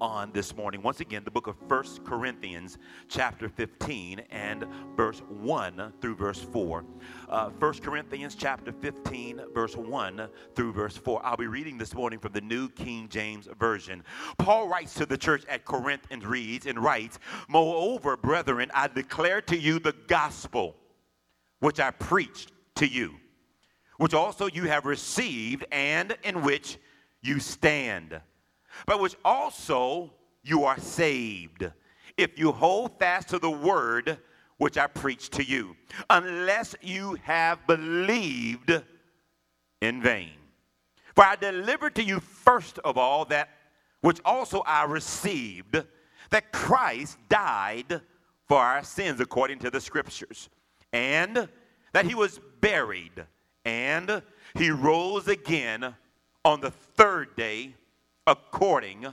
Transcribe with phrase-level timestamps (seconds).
[0.00, 0.82] on this morning.
[0.82, 6.84] Once again, the book of First Corinthians, chapter 15, and verse 1 through verse 4.
[7.28, 11.24] Uh, 1 Corinthians, chapter 15, verse 1 through verse 4.
[11.24, 14.02] I'll be reading this morning from the New King James Version.
[14.38, 17.18] Paul writes to the church at Corinth and reads and writes,
[17.48, 20.76] Moreover, brethren, I declare to you the gospel
[21.60, 23.14] which I preached to you,
[23.96, 26.78] which also you have received and in which
[27.20, 28.20] you stand
[28.86, 30.12] by which also
[30.42, 31.70] you are saved,
[32.16, 34.18] if you hold fast to the word
[34.56, 35.76] which I preach to you,
[36.10, 38.82] unless you have believed
[39.80, 40.32] in vain.
[41.14, 43.50] For I delivered to you first of all that
[44.00, 45.82] which also I received,
[46.30, 48.00] that Christ died
[48.46, 50.48] for our sins according to the scriptures,
[50.92, 51.48] and
[51.92, 53.26] that he was buried,
[53.64, 54.22] and
[54.54, 55.94] he rose again
[56.44, 57.74] on the third day
[58.28, 59.06] according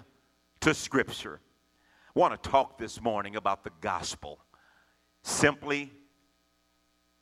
[0.59, 1.39] to Scripture.
[2.13, 4.40] I want to talk this morning about the gospel.
[5.23, 5.90] Simply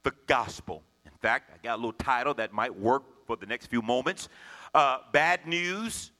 [0.01, 0.81] the gospel.
[1.05, 4.27] In fact, I got a little title that might work for the next few moments
[4.73, 6.11] uh, Bad News,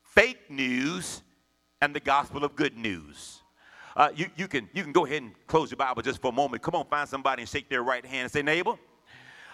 [0.00, 1.22] Fake News,
[1.80, 3.42] and the Gospel of Good News.
[3.96, 6.32] Uh, you, you, can, you can go ahead and close your Bible just for a
[6.32, 6.62] moment.
[6.62, 8.76] Come on, find somebody and shake their right hand and say, Neighbor,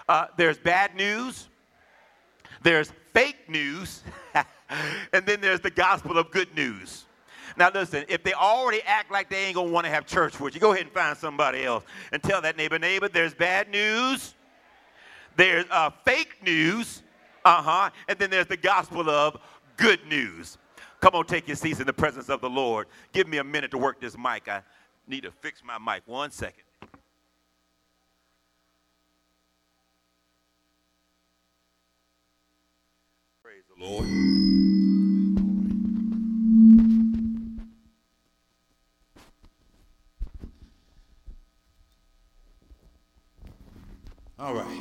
[0.07, 1.49] uh, there's bad news,
[2.63, 4.03] there's fake news,
[5.13, 7.05] and then there's the gospel of good news.
[7.57, 10.61] Now, listen, if they already act like they ain't gonna wanna have church with you,
[10.61, 14.35] go ahead and find somebody else and tell that neighbor, neighbor, there's bad news,
[15.37, 17.03] there's uh, fake news,
[17.45, 19.39] uh huh, and then there's the gospel of
[19.77, 20.59] good news.
[21.01, 22.87] Come on, take your seats in the presence of the Lord.
[23.13, 24.49] Give me a minute to work this mic.
[24.49, 24.63] I
[25.09, 26.03] need to fix my mic.
[26.07, 26.63] One second.
[33.43, 34.03] Praise the All
[44.55, 44.79] right.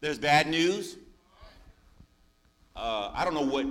[0.00, 0.96] There's bad news.
[2.74, 3.66] Uh, I don't know what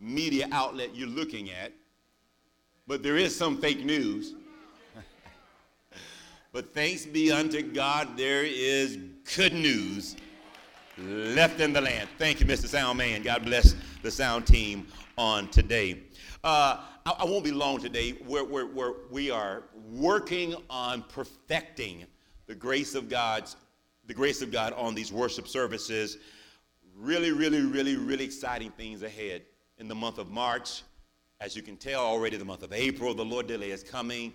[0.00, 1.72] media outlet you're looking at,
[2.86, 4.34] but there is some fake news.
[6.54, 8.96] But thanks be unto God, there is
[9.36, 10.14] good news
[10.96, 12.08] left in the land.
[12.16, 12.68] Thank you, Mr.
[12.68, 13.24] Sound Man.
[13.24, 14.86] God bless the sound team
[15.18, 16.04] on today.
[16.44, 18.16] Uh, I, I, won't be long today.
[18.24, 22.06] We're, we're, we're, we are working on perfecting
[22.46, 23.56] the grace of God's
[24.06, 26.18] the grace of God on these worship services.
[26.94, 29.42] Really, really, really, really exciting things ahead
[29.78, 30.82] in the month of March.
[31.40, 34.34] As you can tell already, the month of April, the Lord delay is coming.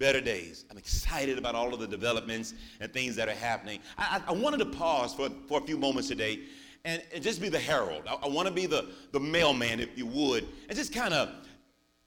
[0.00, 0.64] Better days.
[0.70, 3.80] I'm excited about all of the developments and things that are happening.
[3.98, 6.40] I, I wanted to pause for, for a few moments today
[6.86, 8.04] and, and just be the herald.
[8.08, 11.28] I, I want to be the, the mailman, if you would, and just kind of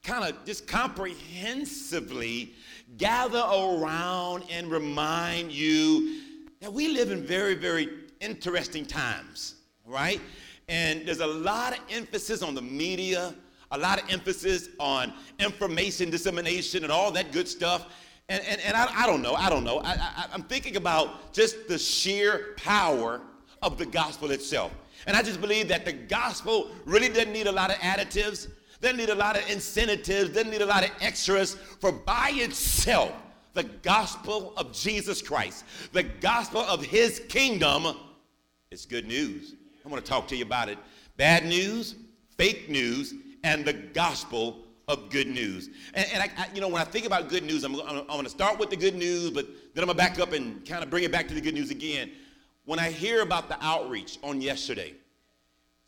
[0.04, 2.56] kind of just comprehensively
[2.98, 6.20] gather around and remind you
[6.62, 7.90] that we live in very, very
[8.20, 9.54] interesting times,
[9.86, 10.20] right?
[10.68, 13.36] And there's a lot of emphasis on the media,
[13.74, 17.88] a lot of emphasis on information dissemination and all that good stuff.
[18.30, 19.80] And, and, and I, I don't know, I don't know.
[19.80, 23.20] I, I, I'm thinking about just the sheer power
[23.62, 24.72] of the gospel itself.
[25.08, 28.48] And I just believe that the gospel really doesn't need a lot of additives.
[28.80, 31.56] Doesn't need a lot of incentives, doesn't need a lot of extras.
[31.56, 33.14] For by itself,
[33.54, 35.64] the gospel of Jesus Christ,
[35.94, 37.96] the gospel of his kingdom,
[38.72, 39.56] is good news.
[39.86, 40.78] I want to talk to you about it.
[41.16, 41.96] Bad news,
[42.38, 45.70] fake news, and the gospel of good news.
[45.94, 48.08] And, and I, I, you know, when I think about good news, I'm, I'm, I'm
[48.08, 50.66] going to start with the good news, but then I'm going to back up and
[50.66, 52.12] kind of bring it back to the good news again.
[52.66, 54.94] When I hear about the outreach on yesterday,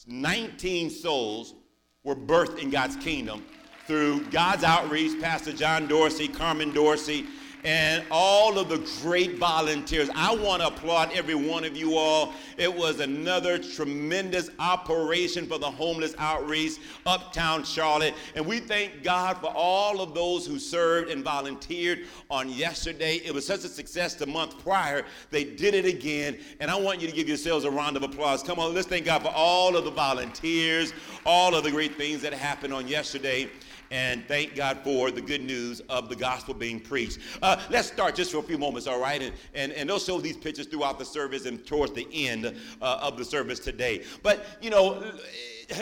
[0.08, 1.56] 19 souls
[2.04, 3.44] were birthed in God's kingdom
[3.88, 7.26] through God's outreach, Pastor John Dorsey, Carmen Dorsey,
[7.66, 10.08] and all of the great volunteers.
[10.14, 12.34] I want to applaud every one of you all.
[12.58, 16.74] It was another tremendous operation for the homeless outreach,
[17.08, 18.14] Uptown Charlotte.
[18.36, 23.16] And we thank God for all of those who served and volunteered on yesterday.
[23.26, 25.04] It was such a success the month prior.
[25.32, 26.38] They did it again.
[26.60, 28.44] And I want you to give yourselves a round of applause.
[28.44, 30.94] Come on, let's thank God for all of the volunteers,
[31.26, 33.50] all of the great things that happened on yesterday
[33.96, 37.20] and thank God for the good news of the gospel being preached.
[37.42, 39.22] Uh, let's start just for a few moments, all right?
[39.22, 43.00] And, and, and they'll show these pictures throughout the service and towards the end uh,
[43.02, 44.04] of the service today.
[44.22, 45.02] But, you know,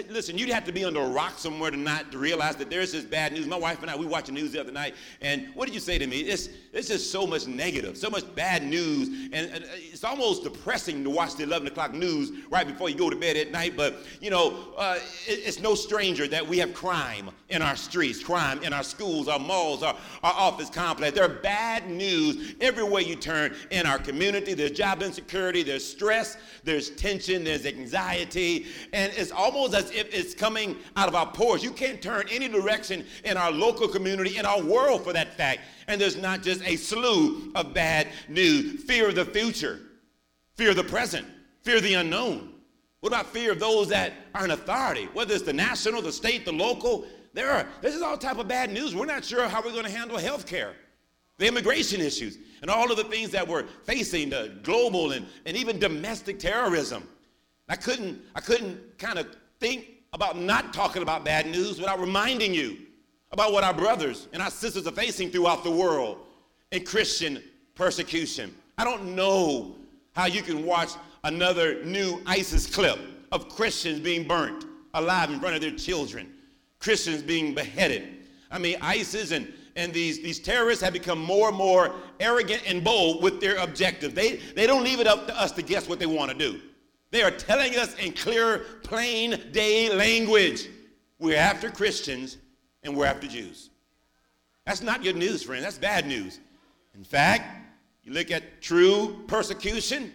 [0.09, 2.91] listen, you'd have to be under a rock somewhere to not to realize that there's
[2.91, 3.47] this bad news.
[3.47, 5.81] My wife and I, we watched the news the other night, and what did you
[5.81, 6.19] say to me?
[6.21, 11.03] It's, it's just so much negative, so much bad news, and, and it's almost depressing
[11.03, 13.75] to watch the 11 o'clock news right before you go to bed at night.
[13.75, 18.23] But, you know, uh, it, it's no stranger that we have crime in our streets,
[18.23, 21.13] crime in our schools, our malls, our, our office complex.
[21.13, 24.53] There are bad news everywhere you turn in our community.
[24.53, 30.33] There's job insecurity, there's stress, there's tension, there's anxiety, and it's almost as if it's
[30.33, 31.63] coming out of our pores.
[31.63, 35.61] You can't turn any direction in our local community, in our world for that fact.
[35.87, 39.79] And there's not just a slew of bad news fear of the future,
[40.55, 41.27] fear of the present,
[41.61, 42.53] fear of the unknown.
[43.01, 46.45] What about fear of those that are in authority, whether it's the national, the state,
[46.45, 47.05] the local?
[47.33, 48.95] There are, this is all type of bad news.
[48.95, 50.73] We're not sure how we're going to handle health care,
[51.37, 55.57] the immigration issues, and all of the things that we're facing, the global and, and
[55.57, 57.05] even domestic terrorism.
[57.67, 62.53] I couldn't, I couldn't kind of think about not talking about bad news without reminding
[62.53, 62.77] you
[63.31, 66.17] about what our brothers and our sisters are facing throughout the world
[66.73, 67.41] in Christian
[67.73, 68.53] persecution.
[68.77, 69.75] I don't know
[70.17, 70.89] how you can watch
[71.23, 72.99] another new ISIS clip
[73.31, 74.65] of Christians being burnt
[74.95, 76.33] alive in front of their children,
[76.79, 78.03] Christians being beheaded.
[78.51, 82.83] I mean, ISIS and, and these, these terrorists have become more and more arrogant and
[82.83, 84.13] bold with their objectives.
[84.13, 86.59] They, they don't leave it up to us to guess what they want to do.
[87.13, 90.67] They are telling us in clear, plain day language
[91.19, 92.37] we're after Christians
[92.81, 93.69] and we're after Jews.
[94.65, 95.63] That's not good news, friend.
[95.63, 96.39] That's bad news.
[96.95, 97.55] In fact,
[98.03, 100.11] you look at true persecution,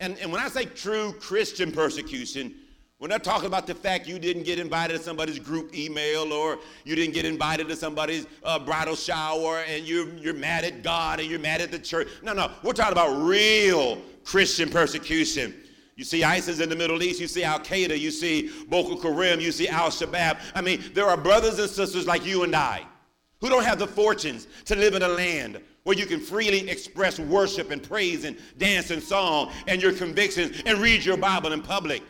[0.00, 2.54] and, and when I say true Christian persecution,
[2.98, 6.58] we're not talking about the fact you didn't get invited to somebody's group email or
[6.84, 11.20] you didn't get invited to somebody's uh, bridal shower and you're, you're mad at God
[11.20, 12.08] and you're mad at the church.
[12.22, 12.50] No, no.
[12.62, 15.54] We're talking about real Christian persecution.
[16.00, 19.38] You see ISIS in the Middle East, you see Al Qaeda, you see Boko Haram,
[19.38, 20.38] you see Al Shabaab.
[20.54, 22.86] I mean, there are brothers and sisters like you and I
[23.42, 27.20] who don't have the fortunes to live in a land where you can freely express
[27.20, 31.60] worship and praise and dance and song and your convictions and read your Bible in
[31.60, 32.02] public.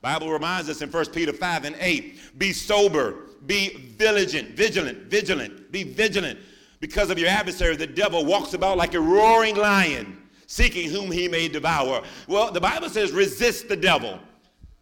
[0.00, 5.70] Bible reminds us in 1 Peter 5 and 8, be sober, be vigilant, vigilant, vigilant,
[5.70, 6.38] be vigilant
[6.80, 11.28] because of your adversary the devil walks about like a roaring lion seeking whom he
[11.28, 12.02] may devour.
[12.28, 14.18] Well, the Bible says, resist the devil.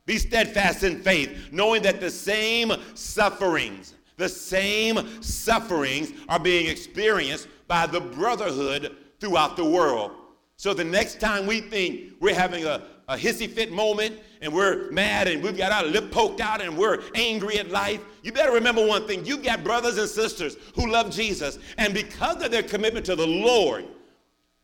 [0.07, 7.49] Be steadfast in faith, knowing that the same sufferings, the same sufferings are being experienced
[7.67, 10.13] by the brotherhood throughout the world.
[10.57, 14.91] So the next time we think we're having a, a hissy fit moment and we're
[14.91, 18.53] mad and we've got our lip poked out and we're angry at life, you better
[18.53, 19.25] remember one thing.
[19.25, 23.27] You've got brothers and sisters who love Jesus, and because of their commitment to the
[23.27, 23.87] Lord,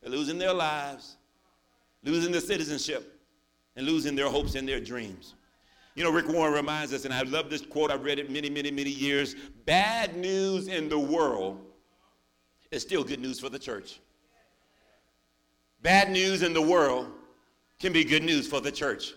[0.01, 1.17] they're losing their lives,
[2.03, 3.19] losing their citizenship,
[3.75, 5.35] and losing their hopes and their dreams.
[5.95, 8.49] You know, Rick Warren reminds us, and I love this quote, I've read it many,
[8.49, 11.59] many, many years bad news in the world
[12.71, 13.99] is still good news for the church.
[15.81, 17.07] Bad news in the world
[17.79, 19.13] can be good news for the church.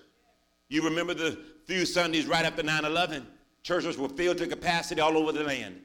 [0.69, 3.27] You remember the few Sundays right after 9 11?
[3.63, 5.81] Churches were filled to capacity all over the land.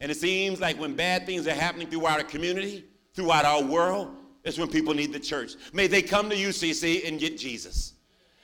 [0.00, 2.84] And it seems like when bad things are happening throughout our community,
[3.14, 4.14] throughout our world
[4.48, 5.52] is when people need the church.
[5.72, 7.94] May they come to UCC and get Jesus.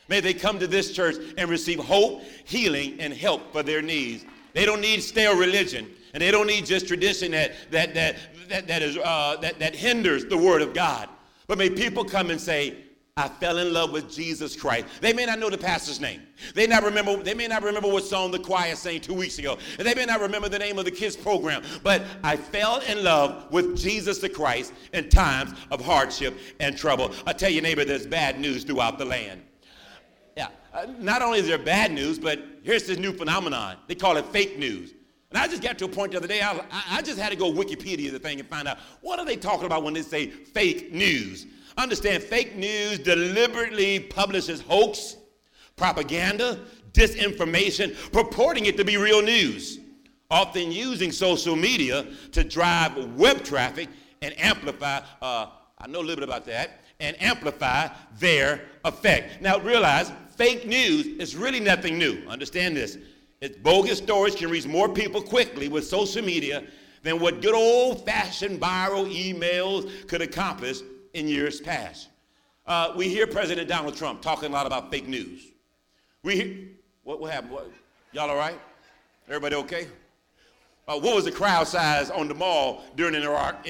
[0.09, 4.25] May they come to this church and receive hope, healing, and help for their needs.
[4.53, 8.17] They don't need stale religion, and they don't need just tradition that, that, that,
[8.49, 11.09] that, that, is, uh, that, that hinders the word of God.
[11.47, 12.77] But may people come and say,
[13.17, 14.87] I fell in love with Jesus Christ.
[15.01, 16.23] They may not know the pastor's name.
[16.53, 17.17] They not remember.
[17.23, 19.57] They may not remember what song the choir sang two weeks ago.
[19.79, 21.63] And they may not remember the name of the kids program.
[21.85, 27.13] But I fell in love with Jesus the Christ in times of hardship and trouble.
[27.25, 29.43] I tell your neighbor, there's bad news throughout the land.
[30.37, 30.49] Yeah.
[30.73, 33.77] Uh, not only is there bad news, but here's this new phenomenon.
[33.87, 34.93] They call it fake news.
[35.31, 37.37] And I just got to a point the other day, I, I just had to
[37.37, 40.27] go Wikipedia the thing and find out what are they talking about when they say
[40.27, 41.47] fake news.
[41.77, 45.17] Understand, fake news deliberately publishes hoax,
[45.77, 46.61] propaganda,
[46.93, 49.81] disinformation, purporting it to be real news,
[50.31, 53.89] often using social media to drive web traffic
[54.23, 55.47] and amplify, uh,
[55.79, 57.89] I know a little bit about that, and amplify
[58.19, 59.43] their effect.
[59.43, 62.23] Now realize, fake news is really nothing new.
[62.29, 62.99] Understand this.
[63.41, 66.63] It's bogus stories can reach more people quickly with social media
[67.03, 70.81] than what good old fashioned viral emails could accomplish
[71.15, 72.09] in years past.
[72.67, 75.47] Uh, we hear President Donald Trump talking a lot about fake news.
[76.23, 76.57] We hear,
[77.03, 77.53] what, what happened?
[77.53, 77.71] What,
[78.13, 78.59] y'all all right?
[79.29, 79.87] Everybody okay?
[80.87, 83.63] Uh, what was the crowd size on the mall during an uh,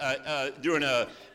[0.00, 0.84] uh, during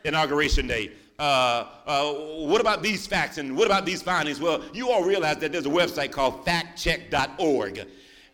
[0.04, 0.92] inauguration day?
[1.22, 4.40] uh, uh, what about these facts and what about these findings?
[4.40, 7.86] Well, you all realize that there's a website called factcheck.org.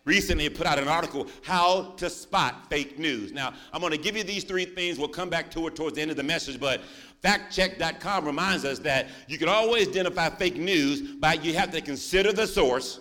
[0.07, 3.31] Recently, put out an article, How to Spot Fake News.
[3.31, 4.99] Now, I'm going to give you these three things.
[4.99, 6.81] We'll come back to it towards the end of the message, but
[7.23, 12.33] factcheck.com reminds us that you can always identify fake news by you have to consider
[12.33, 13.01] the source,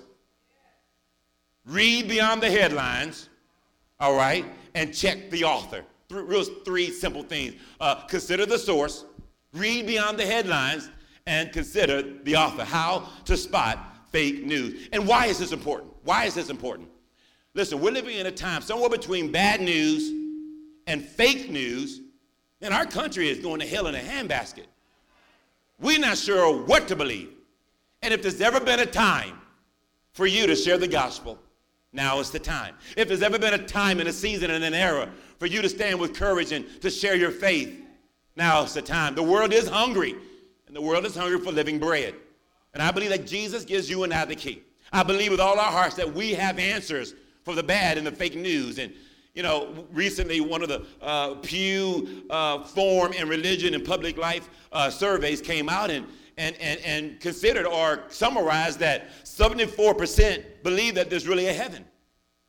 [1.66, 3.30] read beyond the headlines,
[4.00, 4.46] all right,
[4.76, 5.84] and check the author.
[6.10, 7.56] Three, real, three simple things.
[7.80, 9.06] Uh, consider the source,
[9.54, 10.90] read beyond the headlines,
[11.26, 12.64] and consider the author.
[12.64, 14.88] How to spot fake news.
[14.94, 15.92] And why is this important?
[16.04, 16.90] Why is this important?
[17.54, 20.12] Listen, we're living in a time somewhere between bad news
[20.86, 22.02] and fake news,
[22.62, 24.66] and our country is going to hell in a handbasket.
[25.80, 27.30] We're not sure what to believe.
[28.02, 29.40] And if there's ever been a time
[30.14, 31.38] for you to share the gospel,
[31.94, 32.76] now is the time.
[32.96, 35.10] If there's ever been a time and a season and an era
[35.40, 37.84] for you to stand with courage and to share your faith,
[38.36, 39.16] now is the time.
[39.16, 40.16] The world is hungry,
[40.68, 42.14] and the world is hungry for living bread.
[42.74, 44.62] And I believe that Jesus gives you and I the key.
[44.92, 48.12] I believe with all our hearts that we have answers for the bad and the
[48.12, 48.78] fake news.
[48.78, 48.94] And,
[49.38, 54.50] you know, recently one of the uh, Pew uh, Forum and Religion and Public Life
[54.72, 61.12] uh, surveys came out and, and, and, and considered or summarized that 74% believe that
[61.12, 61.86] there's really a heaven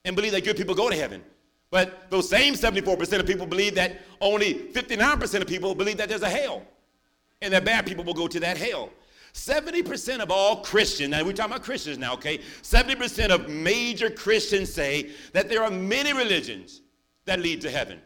[0.06, 1.22] and believe that good people go to heaven.
[1.70, 6.22] But those same 74% of people believe that only 59% of people believe that there's
[6.22, 6.62] a hell
[7.42, 8.88] and that bad people will go to that hell.
[9.38, 12.38] 70% of all Christians, now we're talking about Christians now, okay?
[12.62, 16.82] 70% of major Christians say that there are many religions
[17.24, 18.00] that lead to heaven.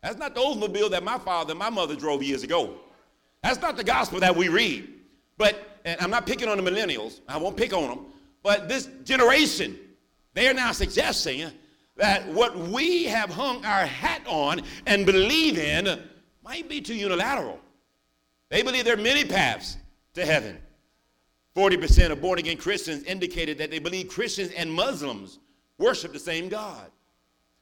[0.00, 2.76] That's not the Oldsmobile that my father and my mother drove years ago.
[3.42, 4.88] That's not the gospel that we read.
[5.36, 8.06] But, and I'm not picking on the millennials, I won't pick on them,
[8.44, 9.76] but this generation,
[10.34, 11.50] they are now suggesting
[11.96, 16.00] that what we have hung our hat on and believe in
[16.44, 17.58] might be too unilateral.
[18.50, 19.76] They believe there are many paths
[20.14, 20.58] to heaven.
[21.56, 25.38] 40% of born again Christians indicated that they believe Christians and Muslims
[25.78, 26.90] worship the same God.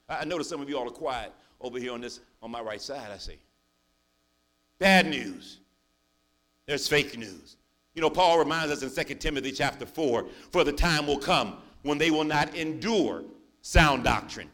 [0.09, 2.81] I notice some of you all are quiet over here on this, on my right
[2.81, 3.39] side, I see.
[4.79, 5.59] Bad news.
[6.67, 7.57] There's fake news.
[7.95, 11.57] You know, Paul reminds us in 2 Timothy chapter 4 for the time will come
[11.83, 13.23] when they will not endure
[13.63, 14.51] sound doctrine,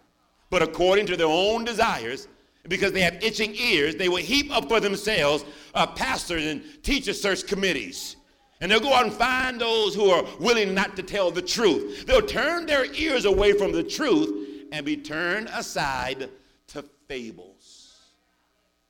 [0.48, 2.28] but according to their own desires,
[2.68, 7.12] because they have itching ears, they will heap up for themselves uh, pastors and teacher
[7.12, 8.16] search committees.
[8.60, 12.06] And they'll go out and find those who are willing not to tell the truth.
[12.06, 16.30] They'll turn their ears away from the truth and be turned aside
[16.68, 17.98] to fables.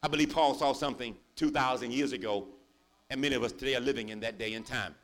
[0.02, 2.48] I believe Paul saw something 2,000 years ago,
[3.08, 4.94] and many of us today are living in that day and time.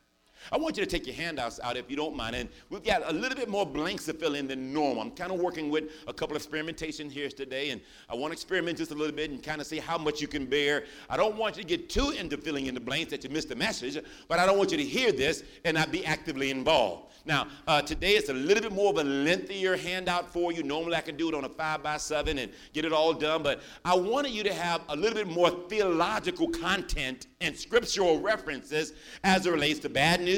[0.51, 2.35] I want you to take your handouts out if you don't mind.
[2.35, 5.03] And we've got a little bit more blanks to fill in than normal.
[5.03, 8.33] I'm kind of working with a couple of experimentation here today, and I want to
[8.33, 10.85] experiment just a little bit and kind of see how much you can bear.
[11.09, 13.49] I don't want you to get too into filling in the blanks that you missed
[13.49, 17.09] the message, but I don't want you to hear this and not be actively involved.
[17.25, 20.63] Now, uh, today it's a little bit more of a lengthier handout for you.
[20.63, 23.43] Normally I can do it on a five by seven and get it all done,
[23.43, 28.93] but I wanted you to have a little bit more theological content and scriptural references
[29.23, 30.29] as it relates to bad news,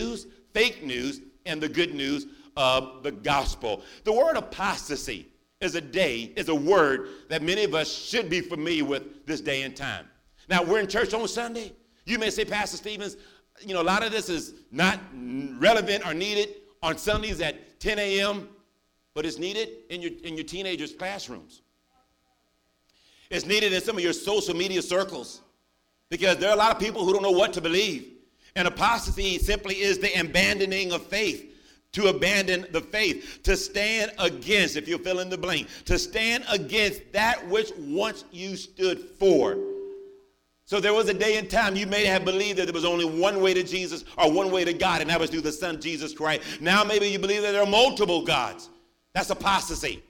[0.53, 2.27] fake news, and the good news
[2.57, 3.83] of the gospel.
[4.03, 5.27] The word apostasy
[5.59, 9.41] is a day, is a word that many of us should be familiar with this
[9.41, 10.07] day and time.
[10.49, 11.73] Now, we're in church on Sunday.
[12.05, 13.15] You may say, Pastor Stevens,
[13.65, 17.99] you know, a lot of this is not relevant or needed on Sundays at 10
[17.99, 18.49] a.m.,
[19.13, 21.61] but it's needed in your, in your teenagers' classrooms.
[23.29, 25.41] It's needed in some of your social media circles
[26.09, 28.11] because there are a lot of people who don't know what to believe.
[28.55, 31.47] And apostasy simply is the abandoning of faith.
[31.93, 36.45] To abandon the faith, to stand against, if you fill in the blank, to stand
[36.49, 39.57] against that which once you stood for.
[40.63, 43.03] So there was a day and time you may have believed that there was only
[43.03, 45.81] one way to Jesus or one way to God, and that was through the Son
[45.81, 46.61] Jesus Christ.
[46.61, 48.69] Now maybe you believe that there are multiple gods.
[49.13, 50.01] That's apostasy.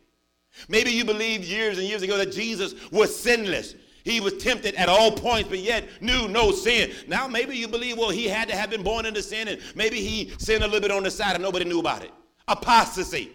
[0.69, 3.73] Maybe you believed years and years ago that Jesus was sinless.
[4.03, 6.91] He was tempted at all points, but yet knew no sin.
[7.07, 10.01] Now maybe you believe, well, he had to have been born into sin, and maybe
[10.01, 12.11] he sinned a little bit on the side and nobody knew about it.
[12.47, 13.31] Apostasy.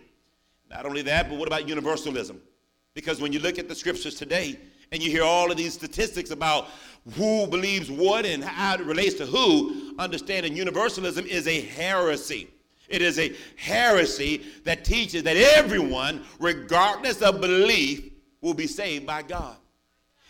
[0.71, 2.41] Not only that, but what about universalism?
[2.95, 4.59] Because when you look at the scriptures today,
[4.93, 6.69] and you hear all of these statistics about
[7.15, 12.49] who believes what and how it relates to who, understanding universalism is a heresy.
[12.89, 19.23] It is a heresy that teaches that everyone, regardless of belief, will be saved by
[19.23, 19.57] God.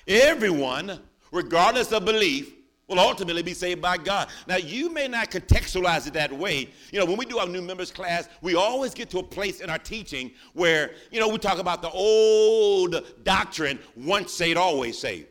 [0.06, 1.00] Everyone,
[1.32, 2.52] regardless of belief,
[2.88, 4.28] will ultimately be saved by God.
[4.46, 6.68] Now, you may not contextualize it that way.
[6.92, 9.60] You know, when we do our new members class, we always get to a place
[9.60, 14.98] in our teaching where, you know, we talk about the old doctrine once saved, always
[14.98, 15.26] saved.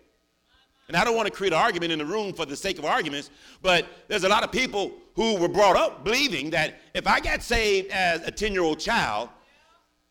[0.88, 2.86] And I don't want to create an argument in the room for the sake of
[2.86, 7.20] arguments, but there's a lot of people who were brought up believing that if I
[7.22, 9.30] got saved as a 10 year old child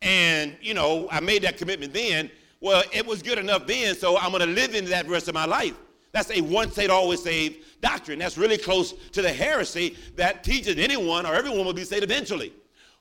[0.03, 2.31] and, you know, I made that commitment then,
[2.65, 5.35] well, it was good enough then, so I'm going to live in that rest of
[5.35, 5.75] my life.
[6.13, 8.19] That's a once saved, always saved doctrine.
[8.19, 12.55] That's really close to the heresy that teaches anyone or everyone will be saved eventually.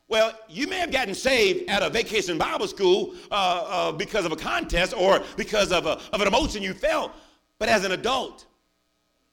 [0.09, 4.33] Well, you may have gotten saved at a vacation Bible school uh, uh, because of
[4.33, 7.13] a contest or because of, a, of an emotion you felt,
[7.57, 8.45] but as an adult,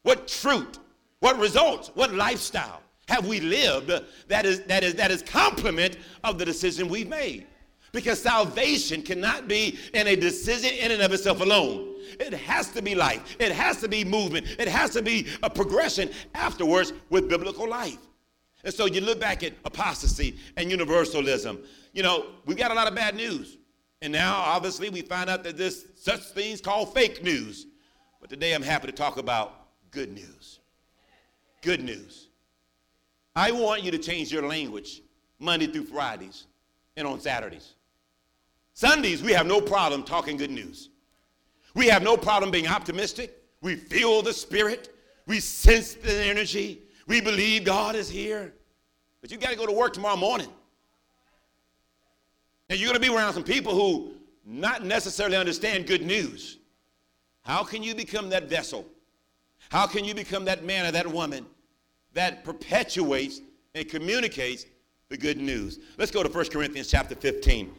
[0.04, 0.78] what truth,
[1.18, 3.90] what results, what lifestyle have we lived
[4.28, 7.48] that is, that is, that is complement of the decision we've made?
[7.92, 11.96] Because salvation cannot be in a decision in and of itself alone.
[12.18, 13.36] It has to be life.
[13.38, 14.46] It has to be movement.
[14.58, 17.98] It has to be a progression afterwards with biblical life.
[18.64, 21.60] And so you look back at apostasy and universalism.
[21.92, 23.56] You know, we got a lot of bad news.
[24.02, 27.66] And now, obviously, we find out that there's such things called fake news.
[28.20, 30.60] But today I'm happy to talk about good news.
[31.62, 32.28] Good news.
[33.34, 35.02] I want you to change your language
[35.38, 36.46] Monday through Fridays
[36.96, 37.74] and on Saturdays.
[38.74, 40.90] Sundays, we have no problem talking good news.
[41.74, 43.36] We have no problem being optimistic.
[43.60, 44.94] We feel the Spirit.
[45.26, 46.82] We sense the energy.
[47.06, 48.54] We believe God is here.
[49.20, 50.48] But you got to go to work tomorrow morning.
[52.68, 54.12] And you're going to be around some people who
[54.44, 56.58] not necessarily understand good news.
[57.42, 58.86] How can you become that vessel?
[59.70, 61.46] How can you become that man or that woman
[62.12, 63.40] that perpetuates
[63.74, 64.66] and communicates
[65.08, 65.78] the good news?
[65.98, 67.72] Let's go to 1 Corinthians chapter 15.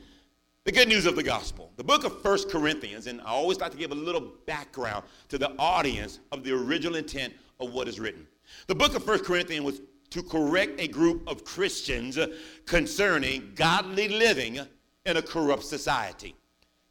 [0.64, 1.72] The good news of the gospel.
[1.78, 5.40] The book of First Corinthians, and I always like to give a little background to
[5.40, 8.28] the audience of the original intent of what is written.
[8.68, 12.20] The book of First Corinthians was to correct a group of Christians
[12.68, 14.60] concerning godly living
[15.08, 16.36] in a corrupt society.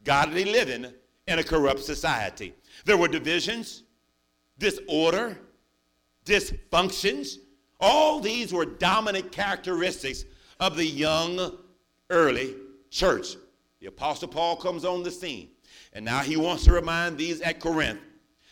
[0.02, 0.86] Godly living
[1.28, 2.54] in a corrupt society.
[2.86, 3.84] There were divisions,
[4.58, 5.38] disorder,
[6.24, 7.36] dysfunctions.
[7.78, 10.24] All these were dominant characteristics
[10.58, 11.56] of the young,
[12.08, 12.56] early
[12.90, 13.36] church.
[13.80, 15.50] The Apostle Paul comes on the scene,
[15.92, 18.00] and now he wants to remind these at Corinth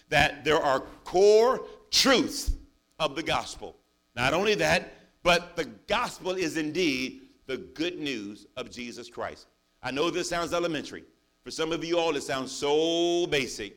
[0.08, 2.52] that there are core truths
[2.98, 3.76] of the gospel.
[4.16, 9.46] Not only that, but the gospel is indeed the good news of Jesus Christ.
[9.82, 11.04] I know this sounds elementary.
[11.44, 13.76] For some of you all, it sounds so basic.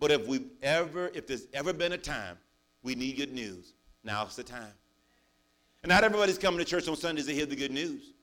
[0.00, 2.38] But if we've ever, if there's ever been a time
[2.82, 4.72] we need good news, now's the time.
[5.82, 8.13] And not everybody's coming to church on Sundays to hear the good news.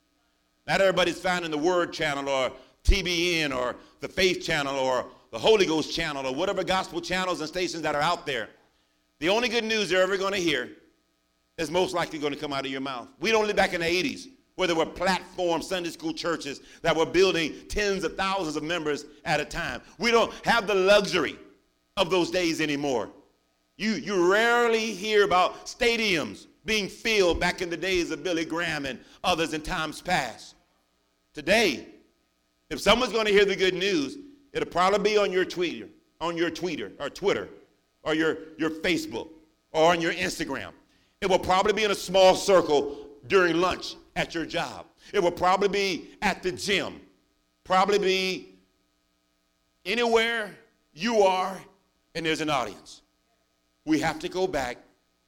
[0.72, 2.50] Not everybody's finding the Word channel or
[2.86, 7.50] TBN or the Faith channel or the Holy Ghost channel or whatever gospel channels and
[7.50, 8.48] stations that are out there.
[9.20, 10.70] The only good news they're ever going to hear
[11.58, 13.10] is most likely going to come out of your mouth.
[13.20, 16.96] We don't live back in the 80s where there were platform Sunday school churches that
[16.96, 19.82] were building tens of thousands of members at a time.
[19.98, 21.38] We don't have the luxury
[21.98, 23.10] of those days anymore.
[23.76, 28.86] You, you rarely hear about stadiums being filled back in the days of Billy Graham
[28.86, 30.56] and others in times past.
[31.34, 31.88] Today,
[32.70, 34.18] if someone's going to hear the good news,
[34.54, 35.88] it'll probably be on your Twitter,
[36.20, 37.50] on your Twitter or Twitter,
[38.04, 39.30] or your, your Facebook,
[39.72, 40.72] or on your Instagram.
[41.22, 44.88] It will probably be in a small circle during lunch at your job.
[45.14, 47.00] It will probably be at the gym.
[47.64, 48.56] Probably be
[49.86, 50.56] anywhere
[50.94, 51.60] you are
[52.16, 53.02] and there's an audience.
[53.86, 54.78] We have to go back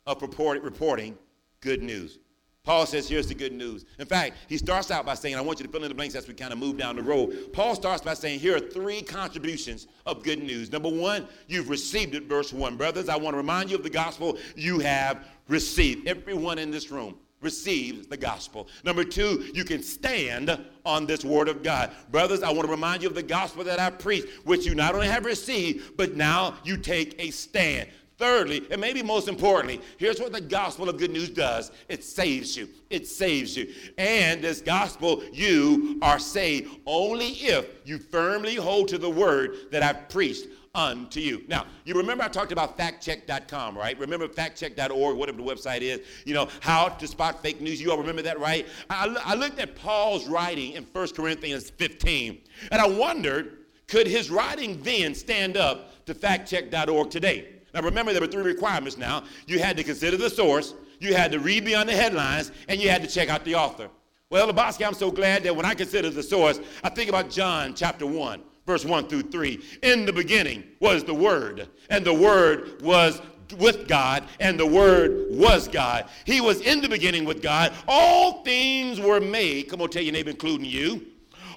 [0.05, 1.17] uh, of reporting
[1.61, 2.19] good news.
[2.63, 3.83] Paul says, here's the good news.
[3.99, 6.15] In fact, he starts out by saying, I want you to fill in the blanks
[6.15, 7.51] as we kind of move down the road.
[7.51, 10.71] Paul starts by saying, here are three contributions of good news.
[10.71, 12.77] Number one, you've received it, verse one.
[12.77, 16.07] Brothers, I want to remind you of the gospel you have received.
[16.07, 18.69] Everyone in this room receives the gospel.
[18.85, 21.91] Number two, you can stand on this word of God.
[22.11, 24.95] Brothers, I want to remind you of the gospel that I preached, which you not
[24.95, 27.89] only have received, but now you take a stand.
[28.23, 32.55] Thirdly, and maybe most importantly, here's what the gospel of good news does it saves
[32.55, 32.69] you.
[32.89, 33.73] It saves you.
[33.97, 39.83] And this gospel, you are saved only if you firmly hold to the word that
[39.83, 41.43] I've preached unto you.
[41.49, 43.99] Now, you remember I talked about factcheck.com, right?
[43.99, 47.81] Remember factcheck.org, whatever the website is, you know, how to spot fake news.
[47.81, 48.65] You all remember that, right?
[48.89, 53.57] I, I looked at Paul's writing in 1 Corinthians 15, and I wondered,
[53.89, 57.52] could his writing then stand up to factcheck.org today?
[57.73, 59.23] Now remember, there were three requirements now.
[59.47, 62.89] You had to consider the source, you had to read beyond the headlines, and you
[62.89, 63.89] had to check out the author.
[64.29, 67.73] Well, Lebowski, I'm so glad that when I consider the source, I think about John
[67.73, 69.59] chapter 1, verse 1 through 3.
[69.83, 73.21] In the beginning was the Word, and the Word was
[73.57, 76.09] with God, and the Word was God.
[76.25, 77.73] He was in the beginning with God.
[77.87, 79.69] All things were made.
[79.69, 81.12] Come on, tell your neighbor, including you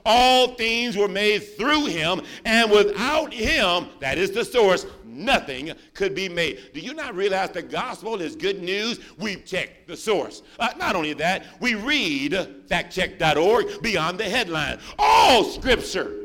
[0.07, 6.14] All things were made through him, and without him, that is the source, nothing could
[6.14, 6.71] be made.
[6.73, 9.01] Do you not realize the gospel is good news?
[9.19, 10.42] We've checked the source.
[10.61, 12.33] Uh, not only that, we read
[12.69, 14.79] factcheck.org beyond the headline.
[14.97, 16.23] All scripture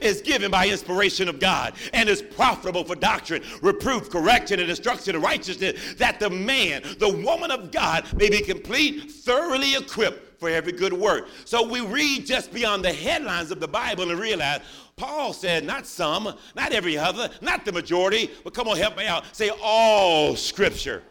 [0.00, 5.14] is given by inspiration of God and is profitable for doctrine, reproof, correction, and instruction
[5.14, 10.48] in righteousness, that the man, the woman of God may be complete, thoroughly equipped for
[10.48, 11.28] every good work.
[11.44, 14.60] So we read just beyond the headlines of the Bible and realize
[14.96, 19.06] Paul said, not some, not every other, not the majority, but come on, help me
[19.06, 19.24] out.
[19.36, 21.04] Say all scripture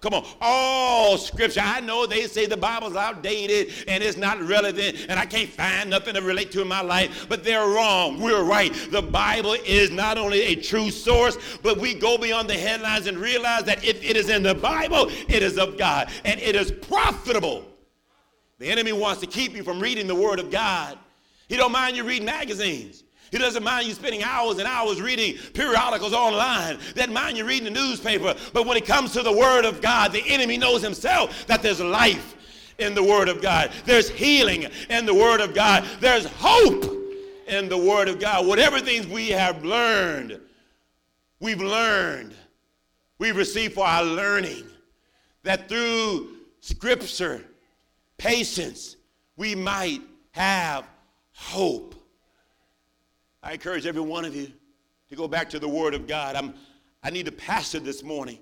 [0.00, 1.60] Come on, all scripture.
[1.62, 5.90] I know they say the Bible's outdated and it's not relevant and I can't find
[5.90, 8.18] nothing to relate to in my life, but they're wrong.
[8.18, 8.72] We're right.
[8.90, 13.18] The Bible is not only a true source, but we go beyond the headlines and
[13.18, 16.72] realize that if it is in the Bible, it is of God and it is
[16.72, 17.69] profitable.
[18.60, 20.98] The enemy wants to keep you from reading the Word of God.
[21.48, 23.02] He don't mind you reading magazines.
[23.30, 26.78] He doesn't mind you spending hours and hours reading periodicals online.
[26.94, 28.34] Doesn't mind you reading the newspaper.
[28.52, 31.80] But when it comes to the Word of God, the enemy knows himself that there's
[31.80, 32.36] life
[32.78, 33.72] in the Word of God.
[33.86, 35.86] There's healing in the Word of God.
[36.00, 36.84] There's hope
[37.46, 38.46] in the Word of God.
[38.46, 40.38] Whatever things we have learned,
[41.38, 42.34] we've learned,
[43.18, 44.64] we've received for our learning,
[45.44, 47.42] that through Scripture,
[48.20, 48.96] patience,
[49.38, 50.02] we might
[50.32, 50.86] have
[51.32, 51.94] hope.
[53.42, 54.52] I encourage every one of you
[55.08, 56.36] to go back to the Word of God.
[56.36, 56.52] I'm,
[57.02, 58.38] I need to pastor this morning,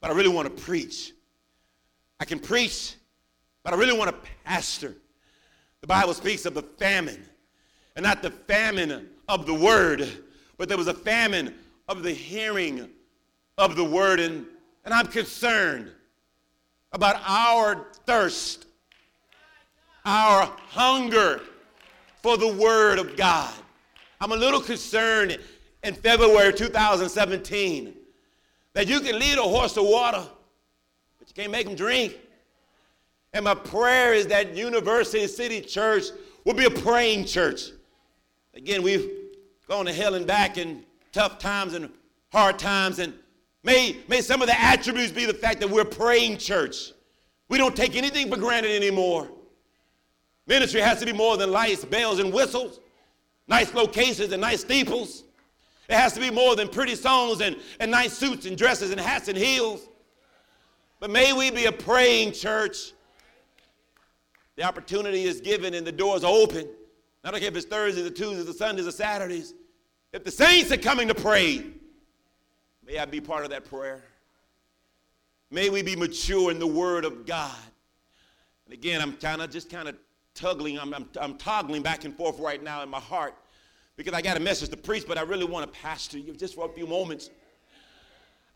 [0.00, 1.12] but I really want to preach.
[2.18, 2.94] I can preach,
[3.62, 4.94] but I really want to pastor.
[5.82, 7.22] The Bible speaks of the famine,
[7.96, 10.08] and not the famine of the Word,
[10.56, 11.54] but there was a famine
[11.88, 12.88] of the hearing
[13.58, 14.18] of the Word.
[14.18, 14.46] And,
[14.86, 15.90] and I'm concerned
[16.92, 18.64] about our thirst,
[20.04, 21.40] our hunger
[22.22, 23.52] for the Word of God.
[24.20, 25.38] I'm a little concerned
[25.82, 27.94] in February 2017
[28.74, 30.26] that you can lead a horse to water,
[31.18, 32.18] but you can't make him drink.
[33.32, 36.04] And my prayer is that University City Church
[36.44, 37.70] will be a praying church.
[38.54, 39.10] Again, we've
[39.68, 41.90] gone to hell and back in tough times and
[42.32, 43.12] hard times, and
[43.62, 46.92] may, may some of the attributes be the fact that we're a praying church.
[47.48, 49.28] We don't take anything for granted anymore.
[50.46, 52.80] Ministry has to be more than lights, bells, and whistles
[53.46, 55.24] nice locations and nice steeples.
[55.88, 59.00] It has to be more than pretty songs and, and nice suits and dresses and
[59.00, 59.86] hats and heels.
[60.98, 62.92] But may we be a praying church.
[64.56, 66.68] The opportunity is given and the doors are open.
[67.22, 69.54] I don't care if it's Thursdays or Tuesdays or Sundays or Saturdays.
[70.12, 71.64] If the saints are coming to pray,
[72.86, 74.04] may I be part of that prayer.
[75.50, 77.54] May we be mature in the Word of God.
[78.64, 79.96] And again, I'm kind of just kind of
[80.34, 83.34] tuggling, I'm, I'm, I'm toggling back and forth right now in my heart
[83.96, 86.54] because I got a message to preach, but I really want to pastor you just
[86.54, 87.30] for a few moments.